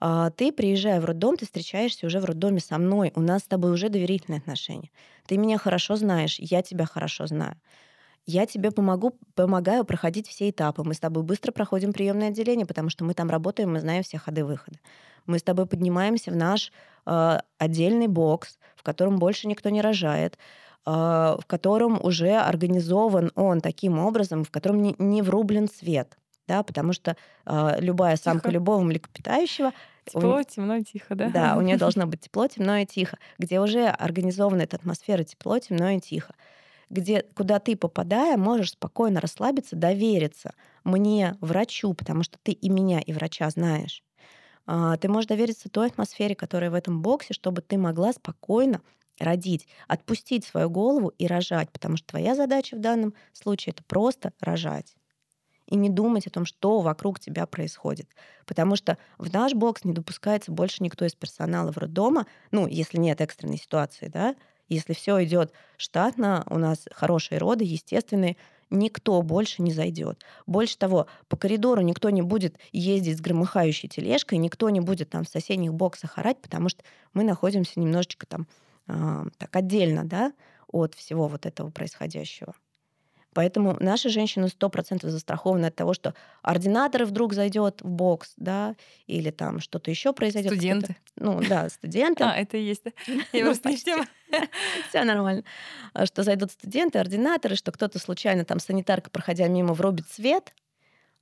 а, 0.00 0.30
ты, 0.30 0.52
приезжая 0.52 1.00
в 1.00 1.04
роддом, 1.04 1.36
ты 1.36 1.46
встречаешься 1.46 2.06
уже 2.06 2.20
в 2.20 2.24
роддоме 2.24 2.60
со 2.60 2.78
мной. 2.78 3.12
У 3.14 3.20
нас 3.20 3.42
с 3.44 3.48
тобой 3.48 3.72
уже 3.72 3.88
доверительные 3.88 4.38
отношения. 4.38 4.90
Ты 5.26 5.38
меня 5.38 5.58
хорошо 5.58 5.96
знаешь, 5.96 6.38
я 6.38 6.62
тебя 6.62 6.86
хорошо 6.86 7.26
знаю. 7.26 7.56
Я 8.26 8.46
тебе 8.46 8.70
помогу, 8.70 9.18
помогаю 9.34 9.84
проходить 9.84 10.28
все 10.28 10.50
этапы. 10.50 10.82
Мы 10.82 10.94
с 10.94 11.00
тобой 11.00 11.22
быстро 11.22 11.52
проходим 11.52 11.92
приемное 11.92 12.28
отделение, 12.28 12.66
потому 12.66 12.88
что 12.88 13.04
мы 13.04 13.14
там 13.14 13.28
работаем, 13.28 13.72
мы 13.72 13.80
знаем 13.80 14.02
все 14.02 14.18
ходы-выходы. 14.18 14.80
Мы 15.26 15.38
с 15.38 15.42
тобой 15.42 15.66
поднимаемся 15.66 16.30
в 16.30 16.36
наш 16.36 16.72
э, 17.06 17.38
отдельный 17.58 18.08
бокс, 18.08 18.58
в 18.76 18.82
котором 18.82 19.18
больше 19.18 19.46
никто 19.46 19.68
не 19.70 19.82
рожает. 19.82 20.38
А, 20.86 21.38
в 21.40 21.46
котором 21.46 21.98
уже 22.04 22.36
организован 22.36 23.32
он 23.34 23.60
таким 23.60 23.98
образом, 23.98 24.44
в 24.44 24.50
котором 24.50 24.82
не, 24.82 24.94
не 24.98 25.22
врублен 25.22 25.68
свет. 25.68 26.18
Да, 26.46 26.62
потому 26.62 26.92
что 26.92 27.16
э, 27.46 27.76
любая 27.80 28.16
тихо. 28.16 28.30
самка 28.30 28.50
любого 28.50 28.82
млекопитающего 28.82 29.72
Тепло, 30.04 30.40
у... 30.40 30.42
темно, 30.42 30.82
тихо, 30.82 31.14
да? 31.14 31.30
Да, 31.30 31.56
у 31.56 31.62
нее 31.62 31.76
должно 31.78 32.06
быть 32.06 32.20
тепло, 32.20 32.46
темно 32.46 32.76
и 32.76 32.84
тихо, 32.84 33.16
где 33.38 33.60
уже 33.60 33.86
организована 33.86 34.62
эта 34.62 34.76
атмосфера 34.76 35.24
тепло, 35.24 35.58
темно 35.58 35.88
и 35.90 36.00
тихо 36.00 36.34
где, 36.90 37.22
куда 37.36 37.58
ты, 37.58 37.76
попадая, 37.76 38.36
можешь 38.36 38.72
спокойно 38.72 39.20
расслабиться, 39.20 39.76
довериться 39.76 40.54
мне, 40.84 41.36
врачу, 41.40 41.94
потому 41.94 42.22
что 42.22 42.38
ты 42.42 42.52
и 42.52 42.68
меня, 42.68 43.00
и 43.00 43.12
врача 43.12 43.48
знаешь. 43.50 44.02
Ты 44.66 45.08
можешь 45.08 45.28
довериться 45.28 45.68
той 45.68 45.88
атмосфере, 45.88 46.34
которая 46.34 46.70
в 46.70 46.74
этом 46.74 47.02
боксе, 47.02 47.34
чтобы 47.34 47.62
ты 47.62 47.78
могла 47.78 48.12
спокойно 48.12 48.82
родить, 49.20 49.68
отпустить 49.88 50.44
свою 50.44 50.70
голову 50.70 51.08
и 51.18 51.26
рожать, 51.26 51.70
потому 51.72 51.96
что 51.96 52.08
твоя 52.08 52.34
задача 52.34 52.76
в 52.76 52.80
данном 52.80 53.14
случае 53.32 53.72
это 53.72 53.84
просто 53.84 54.32
рожать 54.40 54.96
и 55.66 55.76
не 55.76 55.88
думать 55.90 56.26
о 56.26 56.30
том, 56.30 56.44
что 56.46 56.80
вокруг 56.80 57.20
тебя 57.20 57.46
происходит. 57.46 58.10
Потому 58.46 58.76
что 58.76 58.98
в 59.18 59.32
наш 59.32 59.54
бокс 59.54 59.84
не 59.84 59.92
допускается 59.94 60.52
больше 60.52 60.82
никто 60.82 61.04
из 61.06 61.14
персонала 61.14 61.72
в 61.72 61.78
роддома, 61.78 62.26
ну, 62.50 62.66
если 62.66 62.98
нет 62.98 63.20
экстренной 63.20 63.58
ситуации, 63.58 64.08
да, 64.08 64.36
если 64.68 64.92
все 64.92 65.22
идет 65.24 65.52
штатно, 65.76 66.44
у 66.48 66.58
нас 66.58 66.86
хорошие 66.92 67.38
роды, 67.38 67.64
естественные, 67.64 68.36
никто 68.70 69.20
больше 69.22 69.62
не 69.62 69.72
зайдет. 69.72 70.24
Больше 70.46 70.78
того, 70.78 71.06
по 71.28 71.36
коридору 71.36 71.80
никто 71.82 72.10
не 72.10 72.22
будет 72.22 72.58
ездить 72.72 73.18
с 73.18 73.20
громыхающей 73.20 73.88
тележкой, 73.88 74.38
никто 74.38 74.70
не 74.70 74.80
будет 74.80 75.10
там 75.10 75.24
в 75.24 75.28
соседних 75.28 75.74
боксах 75.74 76.18
орать, 76.18 76.40
потому 76.40 76.68
что 76.68 76.82
мы 77.12 77.24
находимся 77.24 77.78
немножечко 77.80 78.26
там 78.26 78.46
а, 78.86 79.26
так 79.38 79.54
отдельно 79.56 80.04
да, 80.04 80.32
от 80.68 80.94
всего 80.94 81.28
вот 81.28 81.46
этого 81.46 81.70
происходящего. 81.70 82.54
Поэтому 83.34 83.76
наши 83.80 84.08
женщины 84.08 84.48
сто 84.48 84.70
процентов 84.70 85.10
застрахованы 85.10 85.66
от 85.66 85.74
того, 85.74 85.92
что 85.92 86.14
ординаторы 86.42 87.04
вдруг 87.04 87.34
зайдет 87.34 87.82
в 87.82 87.88
бокс, 87.88 88.32
да, 88.36 88.76
или 89.06 89.30
там 89.30 89.60
что-то 89.60 89.90
еще 89.90 90.12
произойдет. 90.12 90.52
Студенты. 90.52 90.96
Ну 91.16 91.40
да, 91.46 91.68
студенты. 91.68 92.24
А, 92.24 92.34
это 92.34 92.56
и 92.56 92.62
есть. 92.62 92.84
Я 93.32 93.44
просто 93.44 93.70
не 93.70 93.76
Все 94.88 95.04
нормально. 95.04 95.44
А 95.92 96.06
что 96.06 96.22
зайдут 96.22 96.52
студенты, 96.52 96.98
ординаторы, 96.98 97.56
что 97.56 97.72
кто-то 97.72 97.98
случайно 97.98 98.44
там 98.44 98.60
санитарка, 98.60 99.10
проходя 99.10 99.48
мимо, 99.48 99.74
врубит 99.74 100.08
свет, 100.08 100.54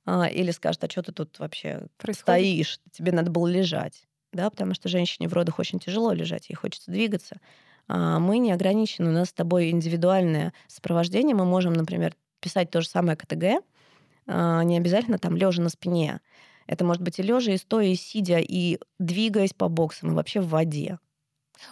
а, 0.05 0.27
или 0.27 0.51
скажет, 0.51 0.83
а 0.83 0.89
что 0.89 1.01
ты 1.01 1.11
тут 1.11 1.39
вообще 1.39 1.87
стоишь, 2.11 2.79
тебе 2.91 3.11
надо 3.11 3.31
было 3.31 3.47
лежать 3.47 4.05
да, 4.33 4.49
потому 4.49 4.73
что 4.73 4.89
женщине 4.89 5.27
в 5.27 5.33
родах 5.33 5.59
очень 5.59 5.79
тяжело 5.79 6.11
лежать, 6.11 6.49
ей 6.49 6.55
хочется 6.55 6.91
двигаться. 6.91 7.39
А 7.87 8.19
мы 8.19 8.37
не 8.37 8.51
ограничены, 8.51 9.09
у 9.09 9.13
нас 9.13 9.29
с 9.29 9.33
тобой 9.33 9.69
индивидуальное 9.69 10.53
сопровождение, 10.67 11.35
мы 11.35 11.45
можем, 11.45 11.73
например, 11.73 12.15
писать 12.39 12.69
то 12.69 12.81
же 12.81 12.87
самое 12.87 13.17
КТГ, 13.17 13.63
а, 14.27 14.63
не 14.63 14.77
обязательно 14.77 15.17
там 15.17 15.35
лежа 15.35 15.61
на 15.61 15.69
спине. 15.69 16.21
Это 16.65 16.85
может 16.85 17.01
быть 17.01 17.19
и 17.19 17.23
лежа, 17.23 17.51
и 17.51 17.57
стоя, 17.57 17.87
и 17.87 17.95
сидя, 17.95 18.39
и 18.39 18.79
двигаясь 18.99 19.53
по 19.53 19.67
боксам, 19.67 20.11
и 20.11 20.15
вообще 20.15 20.39
в 20.39 20.47
воде. 20.47 20.97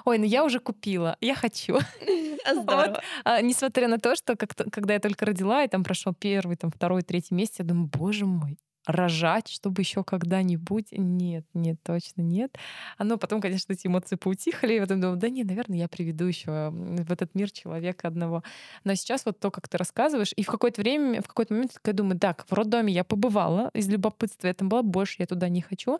Ой, 0.06 0.18
ну 0.18 0.26
я 0.26 0.44
уже 0.44 0.60
купила, 0.60 1.18
я 1.22 1.36
хочу. 1.36 1.80
Здорово. 2.52 2.88
Вот, 2.88 3.00
а, 3.24 3.42
несмотря 3.42 3.88
на 3.88 3.98
то, 3.98 4.16
что 4.16 4.36
как 4.36 4.54
когда 4.72 4.94
я 4.94 5.00
только 5.00 5.26
родила, 5.26 5.64
и 5.64 5.68
там 5.68 5.84
прошел 5.84 6.14
первый, 6.14 6.56
там 6.56 6.72
второй, 6.72 7.02
третий 7.04 7.34
месяц, 7.34 7.56
я 7.60 7.66
думаю, 7.66 7.90
боже 7.92 8.26
мой, 8.26 8.58
рожать, 8.86 9.48
чтобы 9.48 9.82
еще 9.82 10.04
когда-нибудь. 10.04 10.88
Нет, 10.92 11.46
нет, 11.54 11.78
точно 11.84 12.22
нет. 12.22 12.58
Оно 12.98 13.18
потом, 13.18 13.42
конечно, 13.42 13.74
эти 13.74 13.88
эмоции 13.88 14.16
поутихли, 14.16 14.76
и 14.76 14.80
потом 14.80 15.02
думаю, 15.02 15.18
да 15.18 15.30
не, 15.30 15.44
наверное, 15.44 15.78
я 15.78 15.88
приведу 15.88 16.26
еще 16.26 16.72
в 16.72 17.12
этот 17.12 17.36
мир 17.36 17.52
человека 17.52 18.08
одного. 18.08 18.44
Но 18.84 18.96
сейчас 18.96 19.26
вот 19.26 19.40
то, 19.40 19.52
как 19.52 19.68
ты 19.68 19.78
рассказываешь, 19.78 20.34
и 20.36 20.44
в 20.44 20.48
какое-то 20.48 20.82
время, 20.82 21.22
в 21.22 21.28
какой-то 21.28 21.54
момент 21.54 21.80
я 21.86 21.94
думаю, 21.94 22.20
так, 22.20 22.46
в 22.50 22.54
роддоме 22.54 22.94
я 22.94 23.04
побывала, 23.04 23.70
из 23.74 23.88
любопытства 23.88 24.48
я 24.48 24.54
там 24.54 24.70
была, 24.70 24.82
больше 24.82 25.18
я 25.20 25.28
туда 25.28 25.50
не 25.50 25.62
хочу. 25.62 26.00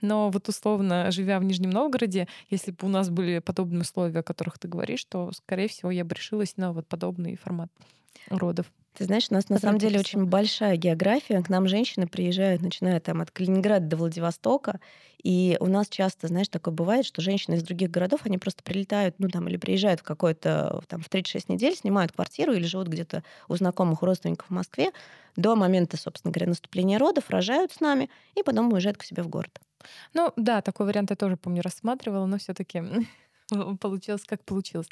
Но 0.00 0.30
вот 0.30 0.48
условно, 0.48 1.10
живя 1.10 1.38
в 1.38 1.44
Нижнем 1.44 1.70
Новгороде, 1.70 2.28
если 2.50 2.72
бы 2.72 2.86
у 2.86 2.88
нас 2.88 3.10
были 3.10 3.38
подобные 3.38 3.82
условия, 3.82 4.20
о 4.20 4.22
которых 4.22 4.58
ты 4.58 4.68
говоришь, 4.68 5.04
то, 5.04 5.30
скорее 5.32 5.68
всего, 5.68 5.90
я 5.90 6.04
бы 6.04 6.14
решилась 6.14 6.56
на 6.56 6.72
вот 6.72 6.86
подобный 6.88 7.36
формат 7.36 7.70
родов. 8.28 8.66
Ты 8.94 9.04
знаешь, 9.06 9.28
у 9.30 9.34
нас 9.34 9.48
на 9.48 9.56
самом 9.56 9.78
деле 9.78 9.98
очень 9.98 10.26
большая 10.26 10.76
география. 10.76 11.42
К 11.42 11.48
нам 11.48 11.66
женщины 11.66 12.06
приезжают, 12.06 12.60
начиная 12.60 13.00
там 13.00 13.22
от 13.22 13.30
Калининграда 13.30 13.86
до 13.86 13.96
Владивостока. 13.96 14.80
И 15.22 15.56
у 15.60 15.66
нас 15.66 15.88
часто, 15.88 16.26
знаешь, 16.28 16.48
такое 16.48 16.74
бывает, 16.74 17.06
что 17.06 17.22
женщины 17.22 17.54
из 17.54 17.62
других 17.62 17.90
городов, 17.90 18.20
они 18.24 18.36
просто 18.36 18.62
прилетают, 18.62 19.14
ну 19.18 19.28
там, 19.28 19.48
или 19.48 19.56
приезжают 19.56 20.00
в 20.00 20.02
какой-то, 20.02 20.82
там, 20.88 21.00
в 21.00 21.08
36 21.08 21.48
недель, 21.48 21.74
снимают 21.74 22.12
квартиру 22.12 22.52
или 22.52 22.64
живут 22.64 22.88
где-то 22.88 23.24
у 23.48 23.56
знакомых 23.56 24.02
у 24.02 24.06
родственников 24.06 24.48
в 24.48 24.52
Москве 24.52 24.90
до 25.36 25.56
момента, 25.56 25.96
собственно 25.96 26.30
говоря, 26.32 26.48
наступления 26.50 26.98
родов, 26.98 27.30
рожают 27.30 27.72
с 27.72 27.80
нами 27.80 28.10
и 28.34 28.42
потом 28.42 28.70
уезжают 28.72 28.98
к 28.98 29.04
себе 29.04 29.22
в 29.22 29.28
город. 29.28 29.58
Ну 30.12 30.32
да, 30.36 30.60
такой 30.60 30.86
вариант 30.86 31.10
я 31.10 31.16
тоже, 31.16 31.36
помню, 31.36 31.62
рассматривала, 31.62 32.26
но 32.26 32.38
все 32.38 32.52
таки 32.52 32.82
получилось, 33.80 34.24
как 34.26 34.44
получилось. 34.44 34.88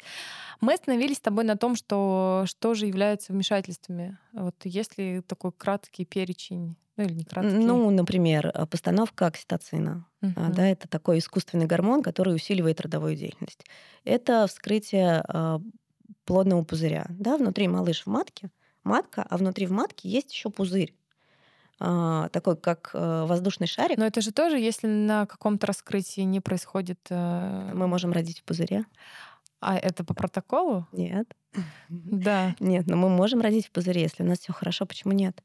Мы 0.59 0.73
остановились 0.73 1.17
с 1.17 1.21
тобой 1.21 1.43
на 1.43 1.57
том, 1.57 1.75
что 1.75 2.43
что 2.45 2.73
же 2.73 2.85
является 2.85 3.33
вмешательствами. 3.33 4.17
Вот 4.33 4.55
если 4.63 5.23
такой 5.27 5.51
краткий 5.51 6.05
перечень, 6.05 6.75
ну 6.97 7.03
или 7.03 7.13
не 7.13 7.23
краткий. 7.23 7.51
Ну, 7.51 7.89
например, 7.89 8.51
э, 8.53 8.65
постановка 8.65 9.27
окситоцина. 9.27 10.05
Uh-huh. 10.21 10.53
Да, 10.53 10.67
это 10.67 10.87
такой 10.87 11.19
искусственный 11.19 11.65
гормон, 11.65 12.03
который 12.03 12.35
усиливает 12.35 12.81
родовую 12.81 13.15
деятельность. 13.15 13.65
Это 14.03 14.45
вскрытие 14.47 15.23
э, 15.27 15.59
плодного 16.25 16.63
пузыря. 16.63 17.07
Да, 17.09 17.37
внутри 17.37 17.67
малыш 17.67 18.03
в 18.03 18.07
матке, 18.07 18.49
матка, 18.83 19.25
а 19.29 19.37
внутри 19.37 19.65
в 19.65 19.71
матке 19.71 20.09
есть 20.09 20.31
еще 20.33 20.49
пузырь. 20.49 20.93
А, 21.83 22.29
такой, 22.29 22.55
как 22.57 22.91
э, 22.93 23.25
воздушный 23.25 23.65
шарик. 23.65 23.97
Но 23.97 24.05
это 24.05 24.21
же 24.21 24.31
тоже, 24.31 24.59
если 24.59 24.85
на 24.85 25.25
каком-то 25.25 25.65
раскрытии 25.65 26.21
не 26.21 26.39
происходит... 26.39 26.99
Э, 27.09 27.71
мы 27.73 27.87
можем 27.87 28.11
родить 28.11 28.41
в 28.41 28.43
пузыре. 28.43 28.85
А 29.61 29.75
это 29.77 30.03
по 30.03 30.13
протоколу? 30.13 30.87
Нет. 30.91 31.35
Да. 31.89 32.55
Нет, 32.59 32.85
но 32.85 32.97
мы 32.97 33.09
можем 33.09 33.41
родить 33.41 33.65
в 33.65 33.71
пузыре, 33.71 34.03
если 34.03 34.21
у 34.21 34.27
нас 34.27 34.39
все 34.39 34.53
хорошо, 34.53 34.85
почему 34.85 35.13
нет? 35.13 35.41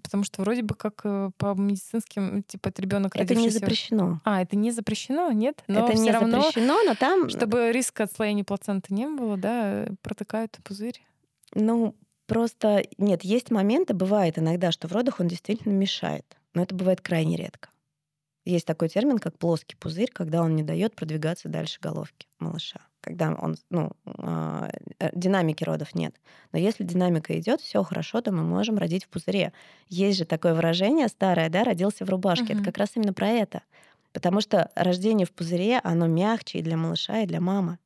Потому 0.00 0.22
что 0.22 0.42
вроде 0.42 0.62
бы 0.62 0.76
как 0.76 1.00
э, 1.02 1.30
по 1.38 1.54
медицинским, 1.54 2.44
типа, 2.44 2.68
это 2.68 2.80
ребенок 2.82 3.16
Это 3.16 3.34
не 3.34 3.50
запрещено. 3.50 4.20
А, 4.22 4.42
это 4.42 4.54
не 4.54 4.70
запрещено, 4.70 5.32
нет? 5.32 5.64
Но 5.66 5.88
это 5.88 5.98
не 5.98 6.12
равно, 6.12 6.40
запрещено, 6.40 6.84
но 6.84 6.94
там... 6.94 7.28
Чтобы 7.30 7.72
риска 7.72 8.04
отслоения 8.04 8.44
плаценты 8.44 8.94
не 8.94 9.08
было, 9.08 9.36
да, 9.36 9.88
протыкают 10.02 10.56
пузырь. 10.62 11.02
Ну, 11.52 11.96
Просто 12.26 12.82
нет, 12.98 13.22
есть 13.22 13.50
моменты, 13.50 13.94
бывает 13.94 14.38
иногда, 14.38 14.72
что 14.72 14.88
в 14.88 14.92
родах 14.92 15.20
он 15.20 15.28
действительно 15.28 15.72
мешает, 15.72 16.36
но 16.54 16.62
это 16.62 16.74
бывает 16.74 17.00
крайне 17.00 17.36
редко. 17.36 17.70
Есть 18.44 18.66
такой 18.66 18.88
термин, 18.88 19.18
как 19.18 19.36
плоский 19.38 19.74
пузырь, 19.76 20.10
когда 20.12 20.40
он 20.42 20.54
не 20.54 20.62
дает 20.62 20.94
продвигаться 20.94 21.48
дальше 21.48 21.80
головки 21.80 22.28
малыша. 22.38 22.80
Когда 23.00 23.34
он, 23.34 23.56
ну, 23.70 23.90
э, 24.04 24.70
динамики 25.12 25.64
родов 25.64 25.94
нет. 25.94 26.14
Но 26.52 26.58
если 26.58 26.84
динамика 26.84 27.38
идет, 27.38 27.60
все 27.60 27.82
хорошо, 27.82 28.20
то 28.20 28.32
мы 28.32 28.42
можем 28.42 28.78
родить 28.78 29.04
в 29.04 29.08
пузыре. 29.08 29.52
Есть 29.88 30.18
же 30.18 30.24
такое 30.24 30.54
выражение 30.54 31.08
старое, 31.08 31.48
да, 31.48 31.64
родился 31.64 32.04
в 32.04 32.10
рубашке. 32.10 32.52
Uh-huh. 32.52 32.56
Это 32.56 32.64
как 32.64 32.78
раз 32.78 32.90
именно 32.94 33.12
про 33.12 33.28
это. 33.28 33.62
Потому 34.12 34.40
что 34.40 34.70
рождение 34.76 35.26
в 35.26 35.32
пузыре, 35.32 35.80
оно 35.82 36.06
мягче 36.06 36.58
и 36.58 36.62
для 36.62 36.76
малыша, 36.76 37.20
и 37.20 37.26
для 37.26 37.40
мамы. 37.40 37.78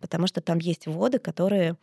Потому 0.00 0.26
что 0.26 0.40
там 0.40 0.58
есть 0.58 0.86
воды, 0.86 1.18
которые 1.18 1.76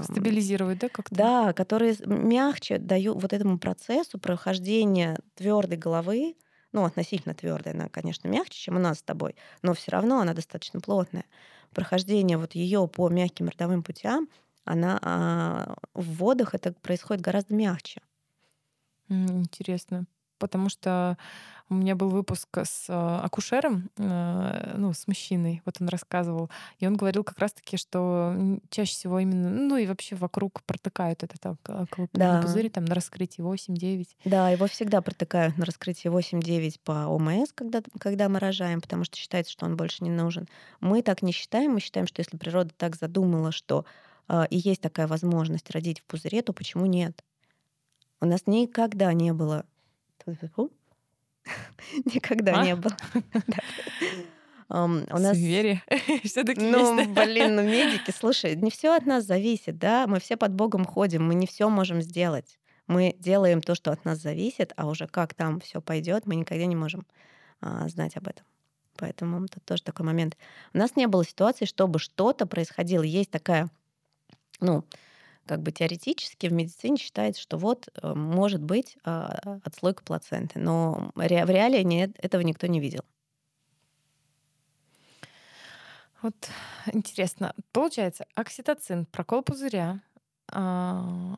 Стабилизировать, 0.00 0.78
да, 0.78 0.88
как-то? 0.88 1.16
Да, 1.16 1.52
которые 1.52 1.94
мягче 2.06 2.78
дают 2.78 3.20
вот 3.22 3.32
этому 3.32 3.58
процессу 3.58 4.18
прохождения 4.18 5.18
твердой 5.34 5.76
головы, 5.78 6.36
ну, 6.72 6.84
относительно 6.84 7.34
твердая, 7.34 7.74
она, 7.74 7.88
конечно, 7.88 8.28
мягче, 8.28 8.58
чем 8.58 8.76
у 8.76 8.78
нас 8.80 8.98
с 9.00 9.02
тобой, 9.02 9.36
но 9.62 9.74
все 9.74 9.90
равно 9.92 10.20
она 10.20 10.32
достаточно 10.34 10.80
плотная. 10.80 11.26
Прохождение 11.74 12.38
вот 12.38 12.54
ее 12.54 12.88
по 12.88 13.08
мягким 13.10 13.48
родовым 13.48 13.82
путям, 13.82 14.28
она 14.64 14.98
а, 15.02 15.76
в 15.94 16.14
водах 16.16 16.54
это 16.54 16.72
происходит 16.72 17.22
гораздо 17.22 17.54
мягче. 17.54 18.00
Интересно. 19.08 20.06
Потому 20.42 20.68
что 20.68 21.16
у 21.70 21.74
меня 21.74 21.94
был 21.94 22.10
выпуск 22.10 22.48
с 22.58 22.86
э, 22.88 22.92
акушером, 22.92 23.88
э, 23.96 24.74
ну, 24.76 24.92
с 24.92 25.06
мужчиной, 25.06 25.62
вот 25.64 25.76
он 25.80 25.88
рассказывал, 25.88 26.50
и 26.80 26.86
он 26.86 26.96
говорил 26.96 27.24
как 27.24 27.38
раз-таки, 27.38 27.76
что 27.76 28.36
чаще 28.68 28.92
всего 28.92 29.20
именно, 29.20 29.48
ну 29.48 29.76
и 29.76 29.86
вообще 29.86 30.16
вокруг 30.16 30.62
протыкают 30.64 31.22
этот 31.22 31.40
колпаковый 31.62 32.08
да. 32.12 32.42
пузырь 32.42 32.68
там 32.68 32.84
на 32.84 32.94
раскрытии 32.94 33.40
8-9. 33.40 34.06
Да, 34.24 34.50
его 34.50 34.66
всегда 34.66 35.00
протыкают 35.00 35.56
на 35.56 35.64
раскрытии 35.64 36.10
8-9 36.10 36.80
по 36.84 37.06
ОМС, 37.06 37.52
когда, 37.54 37.80
когда 37.98 38.28
мы 38.28 38.38
рожаем, 38.38 38.80
потому 38.80 39.04
что 39.04 39.16
считается, 39.16 39.52
что 39.52 39.64
он 39.64 39.76
больше 39.76 40.04
не 40.04 40.10
нужен. 40.10 40.48
Мы 40.80 41.02
так 41.02 41.22
не 41.22 41.32
считаем, 41.32 41.72
мы 41.72 41.80
считаем, 41.80 42.06
что 42.06 42.20
если 42.20 42.36
природа 42.36 42.72
так 42.76 42.96
задумала, 42.96 43.52
что 43.52 43.86
э, 44.28 44.44
и 44.50 44.58
есть 44.58 44.82
такая 44.82 45.06
возможность 45.06 45.70
родить 45.70 46.00
в 46.00 46.04
пузыре, 46.04 46.42
то 46.42 46.52
почему 46.52 46.86
нет? 46.86 47.24
У 48.20 48.26
нас 48.26 48.42
никогда 48.46 49.12
не 49.14 49.32
было 49.32 49.64
Никогда 52.04 52.60
а? 52.60 52.64
не 52.64 52.76
было. 52.76 52.96
Um, 54.68 55.06
у 55.12 55.18
нас... 55.18 55.36
Суеверие 55.36 55.82
все-таки 56.24 56.60
Ну, 56.60 56.98
есть. 56.98 57.10
блин, 57.10 57.56
ну 57.56 57.62
медики, 57.62 58.10
слушай, 58.10 58.56
не 58.56 58.70
все 58.70 58.96
от 58.96 59.06
нас 59.06 59.24
зависит, 59.24 59.78
да? 59.78 60.06
Мы 60.06 60.20
все 60.20 60.36
под 60.36 60.52
Богом 60.52 60.84
ходим, 60.84 61.26
мы 61.26 61.34
не 61.34 61.46
все 61.46 61.68
можем 61.68 62.00
сделать. 62.02 62.58
Мы 62.86 63.14
делаем 63.18 63.60
то, 63.60 63.74
что 63.74 63.92
от 63.92 64.04
нас 64.04 64.18
зависит, 64.18 64.72
а 64.76 64.86
уже 64.86 65.06
как 65.06 65.34
там 65.34 65.60
все 65.60 65.80
пойдет, 65.80 66.26
мы 66.26 66.36
никогда 66.36 66.66
не 66.66 66.76
можем 66.76 67.06
а, 67.60 67.88
знать 67.88 68.16
об 68.16 68.28
этом. 68.28 68.44
Поэтому 68.96 69.44
это 69.44 69.60
тоже 69.60 69.82
такой 69.82 70.04
момент. 70.04 70.36
У 70.74 70.78
нас 70.78 70.96
не 70.96 71.06
было 71.06 71.24
ситуации, 71.24 71.64
чтобы 71.64 71.98
что-то 71.98 72.46
происходило. 72.46 73.02
Есть 73.02 73.30
такая, 73.30 73.70
ну, 74.60 74.84
как 75.46 75.62
бы 75.62 75.72
теоретически 75.72 76.46
в 76.46 76.52
медицине 76.52 76.96
считается, 76.96 77.40
что 77.40 77.56
вот 77.58 77.88
э, 78.00 78.14
может 78.14 78.62
быть 78.62 78.96
а, 79.04 79.58
отслойка 79.64 80.04
плаценты, 80.04 80.58
но 80.58 81.10
в 81.14 81.20
реалии 81.20 81.82
нет, 81.82 82.12
этого 82.18 82.42
никто 82.42 82.66
не 82.66 82.80
видел. 82.80 83.04
Вот 86.22 86.34
интересно. 86.92 87.54
Получается, 87.72 88.26
окситоцин, 88.34 89.06
прокол 89.06 89.42
пузыря, 89.42 90.00
а... 90.48 91.36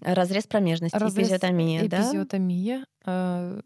разрез 0.00 0.46
промежности, 0.46 0.96
разрез, 0.96 1.26
эпизиотомия, 1.28 1.86
эпизиотомия 1.86 2.86
да? 3.04 3.62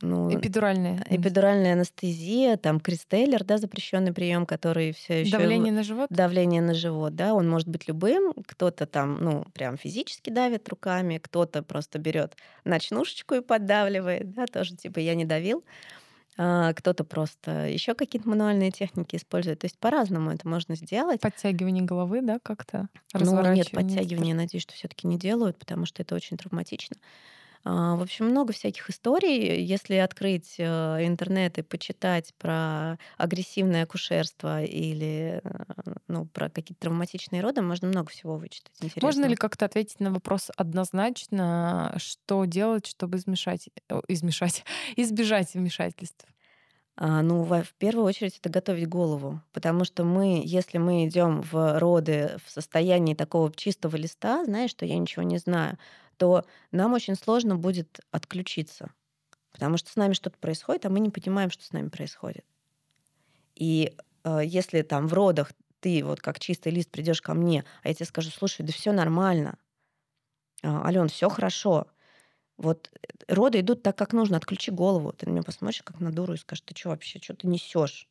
Ну, 0.00 0.32
эпидуральная. 0.32 1.04
Эпидуральная 1.08 1.72
анестезия, 1.72 2.56
там 2.56 2.80
кристеллер, 2.80 3.44
да, 3.44 3.58
запрещенный 3.58 4.12
прием, 4.12 4.46
который 4.46 4.92
все 4.92 5.22
еще 5.22 5.36
давление 5.36 5.72
на 5.72 5.82
живот. 5.82 6.08
Давление 6.10 6.62
на 6.62 6.74
живот, 6.74 7.14
да, 7.14 7.34
он 7.34 7.48
может 7.48 7.68
быть 7.68 7.88
любым. 7.88 8.34
Кто-то 8.46 8.86
там, 8.86 9.18
ну, 9.20 9.44
прям 9.52 9.76
физически 9.76 10.30
давит 10.30 10.68
руками, 10.68 11.18
кто-то 11.18 11.62
просто 11.62 11.98
берет 11.98 12.36
ночнушечку 12.64 13.34
и 13.34 13.40
поддавливает, 13.40 14.32
да, 14.32 14.46
тоже 14.46 14.76
типа 14.76 14.98
я 14.98 15.14
не 15.14 15.24
давил. 15.24 15.64
А, 16.42 16.72
кто-то 16.72 17.04
просто 17.04 17.66
еще 17.68 17.94
какие-то 17.94 18.26
мануальные 18.28 18.70
техники 18.70 19.16
использует. 19.16 19.58
То 19.58 19.66
есть 19.66 19.78
по-разному 19.78 20.30
это 20.30 20.48
можно 20.48 20.74
сделать. 20.74 21.20
Подтягивание 21.20 21.84
головы, 21.84 22.22
да, 22.22 22.38
как-то? 22.42 22.88
Ну, 23.12 23.52
нет, 23.52 23.70
подтягивание, 23.70 24.34
надеюсь, 24.34 24.62
что 24.62 24.72
все-таки 24.72 25.06
не 25.06 25.18
делают, 25.18 25.58
потому 25.58 25.84
что 25.84 26.00
это 26.02 26.14
очень 26.14 26.38
травматично. 26.38 26.96
А, 27.62 27.96
в 27.96 28.02
общем, 28.02 28.26
много 28.26 28.52
всяких 28.52 28.88
историй. 28.88 29.62
Если 29.62 29.96
открыть 29.96 30.54
э, 30.58 30.64
интернет 31.06 31.58
и 31.58 31.62
почитать 31.62 32.32
про 32.38 32.98
агрессивное 33.18 33.82
акушерство 33.82 34.62
или 34.64 35.40
э, 35.44 35.94
ну, 36.08 36.24
про 36.26 36.48
какие-то 36.48 36.80
травматичные 36.80 37.42
роды, 37.42 37.60
можно 37.60 37.88
много 37.88 38.10
всего 38.10 38.36
вычитать. 38.36 38.72
Интересного. 38.80 39.06
Можно 39.06 39.26
ли 39.26 39.36
как-то 39.36 39.66
ответить 39.66 40.00
на 40.00 40.10
вопрос 40.10 40.50
однозначно, 40.56 41.94
что 41.98 42.46
делать, 42.46 42.86
чтобы 42.86 43.18
измешать, 43.18 43.68
измешать, 44.08 44.64
избежать 44.96 45.52
вмешательств? 45.52 46.26
А, 46.96 47.22
ну, 47.22 47.44
в 47.44 47.74
первую 47.78 48.06
очередь 48.06 48.38
это 48.38 48.48
готовить 48.48 48.88
голову, 48.88 49.40
потому 49.52 49.84
что 49.84 50.04
мы, 50.04 50.42
если 50.44 50.78
мы 50.78 51.06
идем 51.06 51.42
в 51.42 51.78
роды 51.78 52.36
в 52.44 52.50
состоянии 52.50 53.14
такого 53.14 53.52
чистого 53.52 53.96
листа, 53.96 54.44
знаешь, 54.44 54.70
что 54.70 54.84
я 54.84 54.98
ничего 54.98 55.22
не 55.22 55.38
знаю, 55.38 55.78
то 56.20 56.44
нам 56.70 56.92
очень 56.92 57.14
сложно 57.14 57.56
будет 57.56 58.00
отключиться, 58.10 58.92
потому 59.52 59.78
что 59.78 59.90
с 59.90 59.96
нами 59.96 60.12
что-то 60.12 60.36
происходит, 60.36 60.84
а 60.84 60.90
мы 60.90 61.00
не 61.00 61.08
понимаем, 61.08 61.50
что 61.50 61.64
с 61.64 61.72
нами 61.72 61.88
происходит. 61.88 62.44
И 63.54 63.96
э, 64.24 64.40
если 64.44 64.82
там 64.82 65.06
в 65.06 65.14
родах 65.14 65.50
ты 65.80 66.04
вот 66.04 66.20
как 66.20 66.38
чистый 66.38 66.72
лист 66.72 66.90
придешь 66.90 67.22
ко 67.22 67.32
мне, 67.32 67.64
а 67.82 67.88
я 67.88 67.94
тебе 67.94 68.04
скажу, 68.04 68.28
слушай, 68.28 68.60
да 68.66 68.70
все 68.70 68.92
нормально, 68.92 69.56
а, 70.62 70.86
Ален, 70.86 71.08
все 71.08 71.30
хорошо, 71.30 71.86
вот 72.58 72.90
э, 72.92 73.34
роды 73.34 73.60
идут 73.60 73.82
так, 73.82 73.96
как 73.96 74.12
нужно, 74.12 74.36
отключи 74.36 74.70
голову. 74.70 75.12
Ты 75.12 75.24
на 75.24 75.30
меня 75.30 75.42
посмотришь, 75.42 75.82
как 75.82 76.00
на 76.00 76.12
дуру, 76.12 76.34
и 76.34 76.36
скажешь, 76.36 76.64
ты 76.66 76.76
что 76.76 76.90
вообще, 76.90 77.18
что 77.18 77.32
ты 77.32 77.46
несешь? 77.46 78.06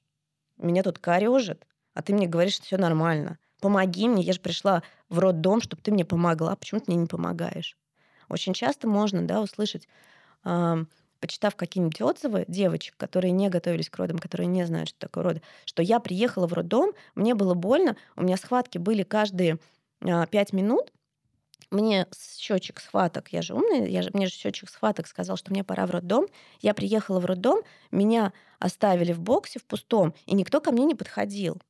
Меня 0.57 0.81
тут 0.81 0.97
корежит, 0.97 1.67
а 1.93 2.01
ты 2.01 2.15
мне 2.15 2.25
говоришь, 2.25 2.55
что 2.55 2.65
все 2.65 2.77
нормально. 2.77 3.37
Помоги 3.59 4.09
мне, 4.09 4.23
я 4.23 4.33
же 4.33 4.39
пришла 4.39 4.81
в 5.09 5.19
роддом, 5.19 5.61
чтобы 5.61 5.83
ты 5.83 5.91
мне 5.91 6.05
помогла. 6.05 6.55
Почему 6.55 6.79
ты 6.79 6.91
мне 6.91 7.01
не 7.01 7.07
помогаешь? 7.07 7.77
Очень 8.29 8.53
часто 8.53 8.87
можно 8.87 9.21
да, 9.25 9.41
услышать, 9.41 9.87
э, 10.45 10.85
почитав 11.19 11.55
какие-нибудь 11.55 12.01
отзывы 12.01 12.45
девочек, 12.47 12.95
которые 12.97 13.31
не 13.31 13.49
готовились 13.49 13.89
к 13.89 13.97
родам, 13.97 14.19
которые 14.19 14.47
не 14.47 14.65
знают, 14.65 14.89
что 14.89 14.99
такое 14.99 15.23
роды, 15.23 15.41
что 15.65 15.81
я 15.83 15.99
приехала 15.99 16.47
в 16.47 16.53
роддом, 16.53 16.91
мне 17.15 17.35
было 17.35 17.53
больно, 17.53 17.97
у 18.15 18.23
меня 18.23 18.37
схватки 18.37 18.77
были 18.77 19.03
каждые 19.03 19.59
э, 20.01 20.25
минут, 20.51 20.91
мне 21.71 22.07
счетчик 22.37 22.79
схваток, 22.79 23.31
я 23.31 23.41
же 23.43 23.53
умная, 23.53 23.85
я 23.85 24.01
же, 24.01 24.09
мне 24.13 24.25
же 24.25 24.33
счетчик 24.33 24.69
схваток 24.69 25.07
сказал, 25.07 25.37
что 25.37 25.51
мне 25.51 25.63
пора 25.63 25.85
в 25.85 25.91
роддом. 25.91 26.25
Я 26.61 26.73
приехала 26.73 27.19
в 27.19 27.25
роддом, 27.25 27.61
меня 27.91 28.33
оставили 28.57 29.13
в 29.13 29.19
боксе 29.19 29.59
в 29.59 29.65
пустом, 29.65 30.15
и 30.25 30.33
никто 30.33 30.61
ко 30.61 30.71
мне 30.71 30.85
не 30.85 30.95
подходил. 30.95 31.61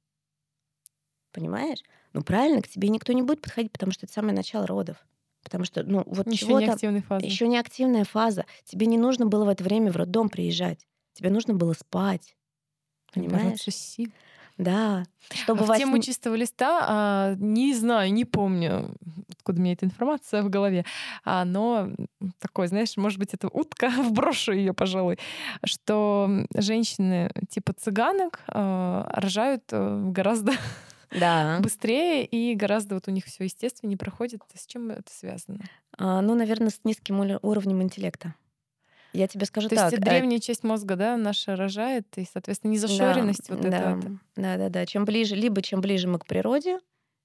Понимаешь? 1.33 1.79
Ну 2.13 2.21
правильно, 2.23 2.61
к 2.61 2.67
тебе 2.69 2.89
никто 2.89 3.11
не 3.13 3.23
будет 3.23 3.41
подходить, 3.41 3.71
потому 3.71 3.91
что 3.91 4.05
это 4.05 4.13
самое 4.13 4.33
начало 4.33 4.65
родов. 4.65 5.05
Потому 5.43 5.63
что, 5.63 5.83
ну, 5.83 6.03
вот 6.05 6.27
еще 6.27 6.45
чего 6.45 6.59
не 6.59 6.67
активная 6.67 7.01
фаза. 7.01 7.25
Еще 7.25 7.47
не 7.47 7.57
активная 7.57 8.03
фаза. 8.03 8.45
Тебе 8.65 8.87
не 8.87 8.97
нужно 8.97 9.25
было 9.25 9.45
в 9.45 9.49
это 9.49 9.63
время 9.63 9.91
в 9.91 9.95
роддом 9.95 10.29
приезжать. 10.29 10.85
Тебе 11.13 11.29
нужно 11.29 11.53
было 11.53 11.73
спать. 11.73 12.35
Понимаешь? 13.13 13.59
сил. 13.59 14.11
Да. 14.59 15.05
Чтобы 15.31 15.63
а 15.63 15.73
в 15.73 15.77
тему 15.77 15.99
чистого 15.99 16.35
листа, 16.35 16.85
а, 16.85 17.35
не 17.37 17.73
знаю, 17.73 18.11
не 18.11 18.25
помню, 18.25 18.93
откуда 19.31 19.59
у 19.59 19.61
меня 19.63 19.73
эта 19.73 19.85
информация 19.85 20.43
в 20.43 20.49
голове, 20.49 20.83
а, 21.23 21.45
но 21.45 21.89
такой, 22.39 22.67
знаешь, 22.67 22.97
может 22.97 23.19
быть, 23.19 23.33
это 23.33 23.47
утка, 23.47 23.89
вброшу 23.97 24.51
ее, 24.51 24.73
пожалуй, 24.73 25.17
что 25.63 26.45
женщины 26.53 27.31
типа 27.49 27.71
цыганок 27.71 28.41
а, 28.49 29.09
рожают 29.13 29.63
а, 29.71 30.03
гораздо 30.11 30.51
да. 31.11 31.59
быстрее 31.61 32.25
и 32.25 32.55
гораздо 32.55 32.95
вот 32.95 33.07
у 33.07 33.11
них 33.11 33.25
все 33.25 33.43
естественно 33.43 33.89
не 33.89 33.97
проходит. 33.97 34.41
С 34.53 34.65
чем 34.65 34.91
это 34.91 35.11
связано? 35.11 35.59
А, 35.97 36.21
ну, 36.21 36.35
наверное, 36.35 36.69
с 36.69 36.81
низким 36.83 37.19
уровнем 37.41 37.81
интеллекта. 37.81 38.35
Я 39.11 39.27
тебе 39.27 39.45
скажу 39.45 39.69
То 39.69 39.75
так. 39.75 39.89
То 39.89 39.95
есть 39.95 40.05
древняя 40.05 40.39
часть 40.39 40.63
мозга, 40.63 40.95
да, 40.95 41.17
наша 41.17 41.55
рожает, 41.55 42.05
и, 42.17 42.27
соответственно, 42.31 42.71
незашоренность 42.71 43.47
да, 43.47 43.55
вот 43.55 43.69
да, 43.69 43.97
это. 43.97 44.19
Да, 44.35 44.57
да, 44.57 44.69
да. 44.69 44.85
Чем 44.85 45.05
ближе, 45.05 45.35
либо 45.35 45.61
чем 45.61 45.81
ближе 45.81 46.07
мы 46.07 46.19
к 46.19 46.25
природе, 46.25 46.79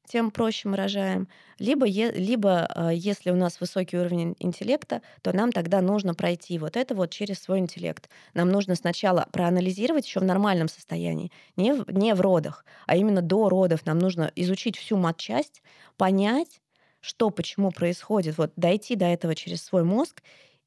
тем 0.06 0.30
проще 0.30 0.68
мы 0.68 0.76
рожаем. 0.76 1.28
Либо, 1.58 1.86
е, 1.86 2.12
либо 2.12 2.68
э, 2.74 2.90
если 2.94 3.30
у 3.30 3.36
нас 3.36 3.60
высокий 3.60 3.96
уровень 3.96 4.36
интеллекта, 4.38 5.02
то 5.22 5.32
нам 5.32 5.52
тогда 5.52 5.80
нужно 5.80 6.14
пройти 6.14 6.58
вот 6.58 6.76
это 6.76 6.94
вот 6.94 7.10
через 7.10 7.40
свой 7.40 7.58
интеллект. 7.58 8.08
Нам 8.34 8.50
нужно 8.50 8.74
сначала 8.74 9.28
проанализировать 9.32 10.06
еще 10.06 10.20
в 10.20 10.24
нормальном 10.24 10.68
состоянии, 10.68 11.32
не 11.56 11.72
в, 11.72 11.90
не 11.90 12.14
в 12.14 12.20
родах, 12.20 12.64
а 12.86 12.96
именно 12.96 13.22
до 13.22 13.48
родов. 13.48 13.86
Нам 13.86 13.98
нужно 13.98 14.30
изучить 14.36 14.76
всю 14.76 14.96
матчасть, 14.96 15.62
понять, 15.96 16.60
что 17.00 17.30
почему 17.30 17.70
происходит, 17.70 18.38
вот 18.38 18.52
дойти 18.56 18.96
до 18.96 19.06
этого 19.06 19.34
через 19.34 19.62
свой 19.62 19.84
мозг 19.84 20.22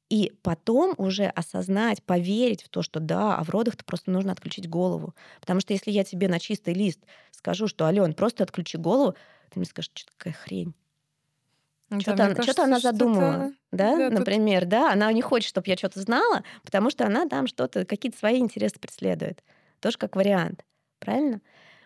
и 0.08 0.32
потом 0.42 0.94
уже 0.96 1.26
осознать, 1.26 2.02
поверить 2.02 2.62
в 2.62 2.68
то, 2.68 2.82
что 2.82 2.98
да, 2.98 3.36
а 3.36 3.44
в 3.44 3.50
родах-то 3.50 3.84
просто 3.84 4.10
нужно 4.10 4.32
отключить 4.32 4.68
голову. 4.68 5.14
Потому 5.40 5.60
что 5.60 5.72
если 5.72 5.90
я 5.90 6.04
тебе 6.04 6.28
на 6.28 6.38
чистый 6.38 6.72
лист 6.72 7.00
скажу, 7.30 7.68
что, 7.68 7.84
Ален, 7.84 8.14
просто 8.14 8.44
отключи 8.44 8.78
голову, 8.78 9.14
ты 9.50 9.58
мне 9.58 9.66
скажешь, 9.66 9.90
что 9.94 10.10
такая 10.16 10.32
хрень. 10.32 10.74
Ну, 11.90 12.00
что-то, 12.00 12.24
она, 12.24 12.42
что-то 12.42 12.64
она 12.64 12.80
задумала, 12.80 13.52
да, 13.72 13.96
да 13.96 14.10
например, 14.10 14.62
тут... 14.62 14.68
да, 14.70 14.92
она 14.92 15.10
не 15.10 15.22
хочет, 15.22 15.48
чтобы 15.48 15.68
я 15.68 15.76
что-то 15.76 16.00
знала, 16.00 16.42
потому 16.62 16.90
что 16.90 17.06
она 17.06 17.26
там 17.26 17.46
что-то, 17.46 17.86
какие-то 17.86 18.18
свои 18.18 18.38
интересы 18.40 18.78
преследует. 18.78 19.42
Тоже 19.80 19.96
как 19.96 20.14
вариант, 20.14 20.66
правильно? 20.98 21.40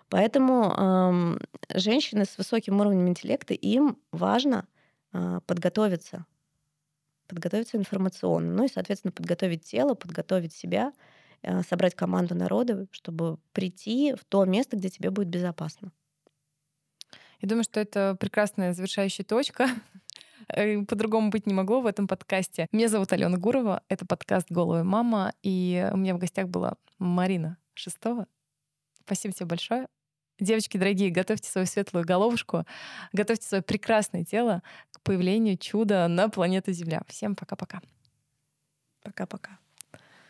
Поэтому 0.09 0.75
эм, 0.75 1.41
женщины 1.73 2.25
с 2.25 2.37
высоким 2.37 2.81
уровнем 2.81 3.09
интеллекта, 3.09 3.55
им 3.55 3.97
важно 4.11 4.67
э, 5.13 5.41
подготовиться 5.47 6.27
подготовиться 7.27 7.77
информационно, 7.77 8.53
ну 8.55 8.65
и, 8.65 8.69
соответственно, 8.69 9.13
подготовить 9.13 9.65
тело, 9.65 9.95
подготовить 9.95 10.53
себя, 10.53 10.93
э, 11.43 11.63
собрать 11.63 11.95
команду 11.95 12.35
народа, 12.35 12.87
чтобы 12.91 13.39
прийти 13.53 14.15
в 14.15 14.25
то 14.25 14.45
место, 14.45 14.77
где 14.77 14.89
тебе 14.89 15.11
будет 15.11 15.29
безопасно. 15.29 15.93
Я 17.41 17.49
думаю, 17.49 17.65
что 17.65 17.81
это 17.81 18.17
прекрасная 18.19 18.73
завершающая 18.73 19.25
точка. 19.25 19.69
Э, 20.49 20.83
по-другому 20.83 21.31
быть 21.31 21.47
не 21.47 21.55
могло 21.55 21.81
в 21.81 21.87
этом 21.87 22.09
подкасте. 22.09 22.67
Меня 22.73 22.89
зовут 22.89 23.13
Алена 23.13 23.39
Гурова, 23.39 23.81
это 23.89 24.05
подкаст 24.05 24.49
«Голая 24.51 24.83
мама», 24.83 25.33
и 25.45 25.89
у 25.93 25.97
меня 25.97 26.17
в 26.17 26.19
гостях 26.19 26.49
была 26.49 26.75
Марина 26.99 27.59
Шестова. 27.75 28.27
Спасибо 29.05 29.33
тебе 29.33 29.47
большое. 29.47 29.87
Девочки 30.43 30.77
дорогие, 30.77 31.11
готовьте 31.11 31.49
свою 31.49 31.69
светлую 31.69 32.05
головушку, 32.05 32.65
готовьте 33.13 33.47
свое 33.47 33.63
прекрасное 33.63 34.25
тело 34.25 34.63
к 34.91 35.01
появлению 35.03 35.57
чуда 35.57 36.09
на 36.09 36.29
планете 36.29 36.73
Земля. 36.73 37.03
Всем 37.07 37.37
пока-пока. 37.37 37.81
Пока-пока. 39.03 39.62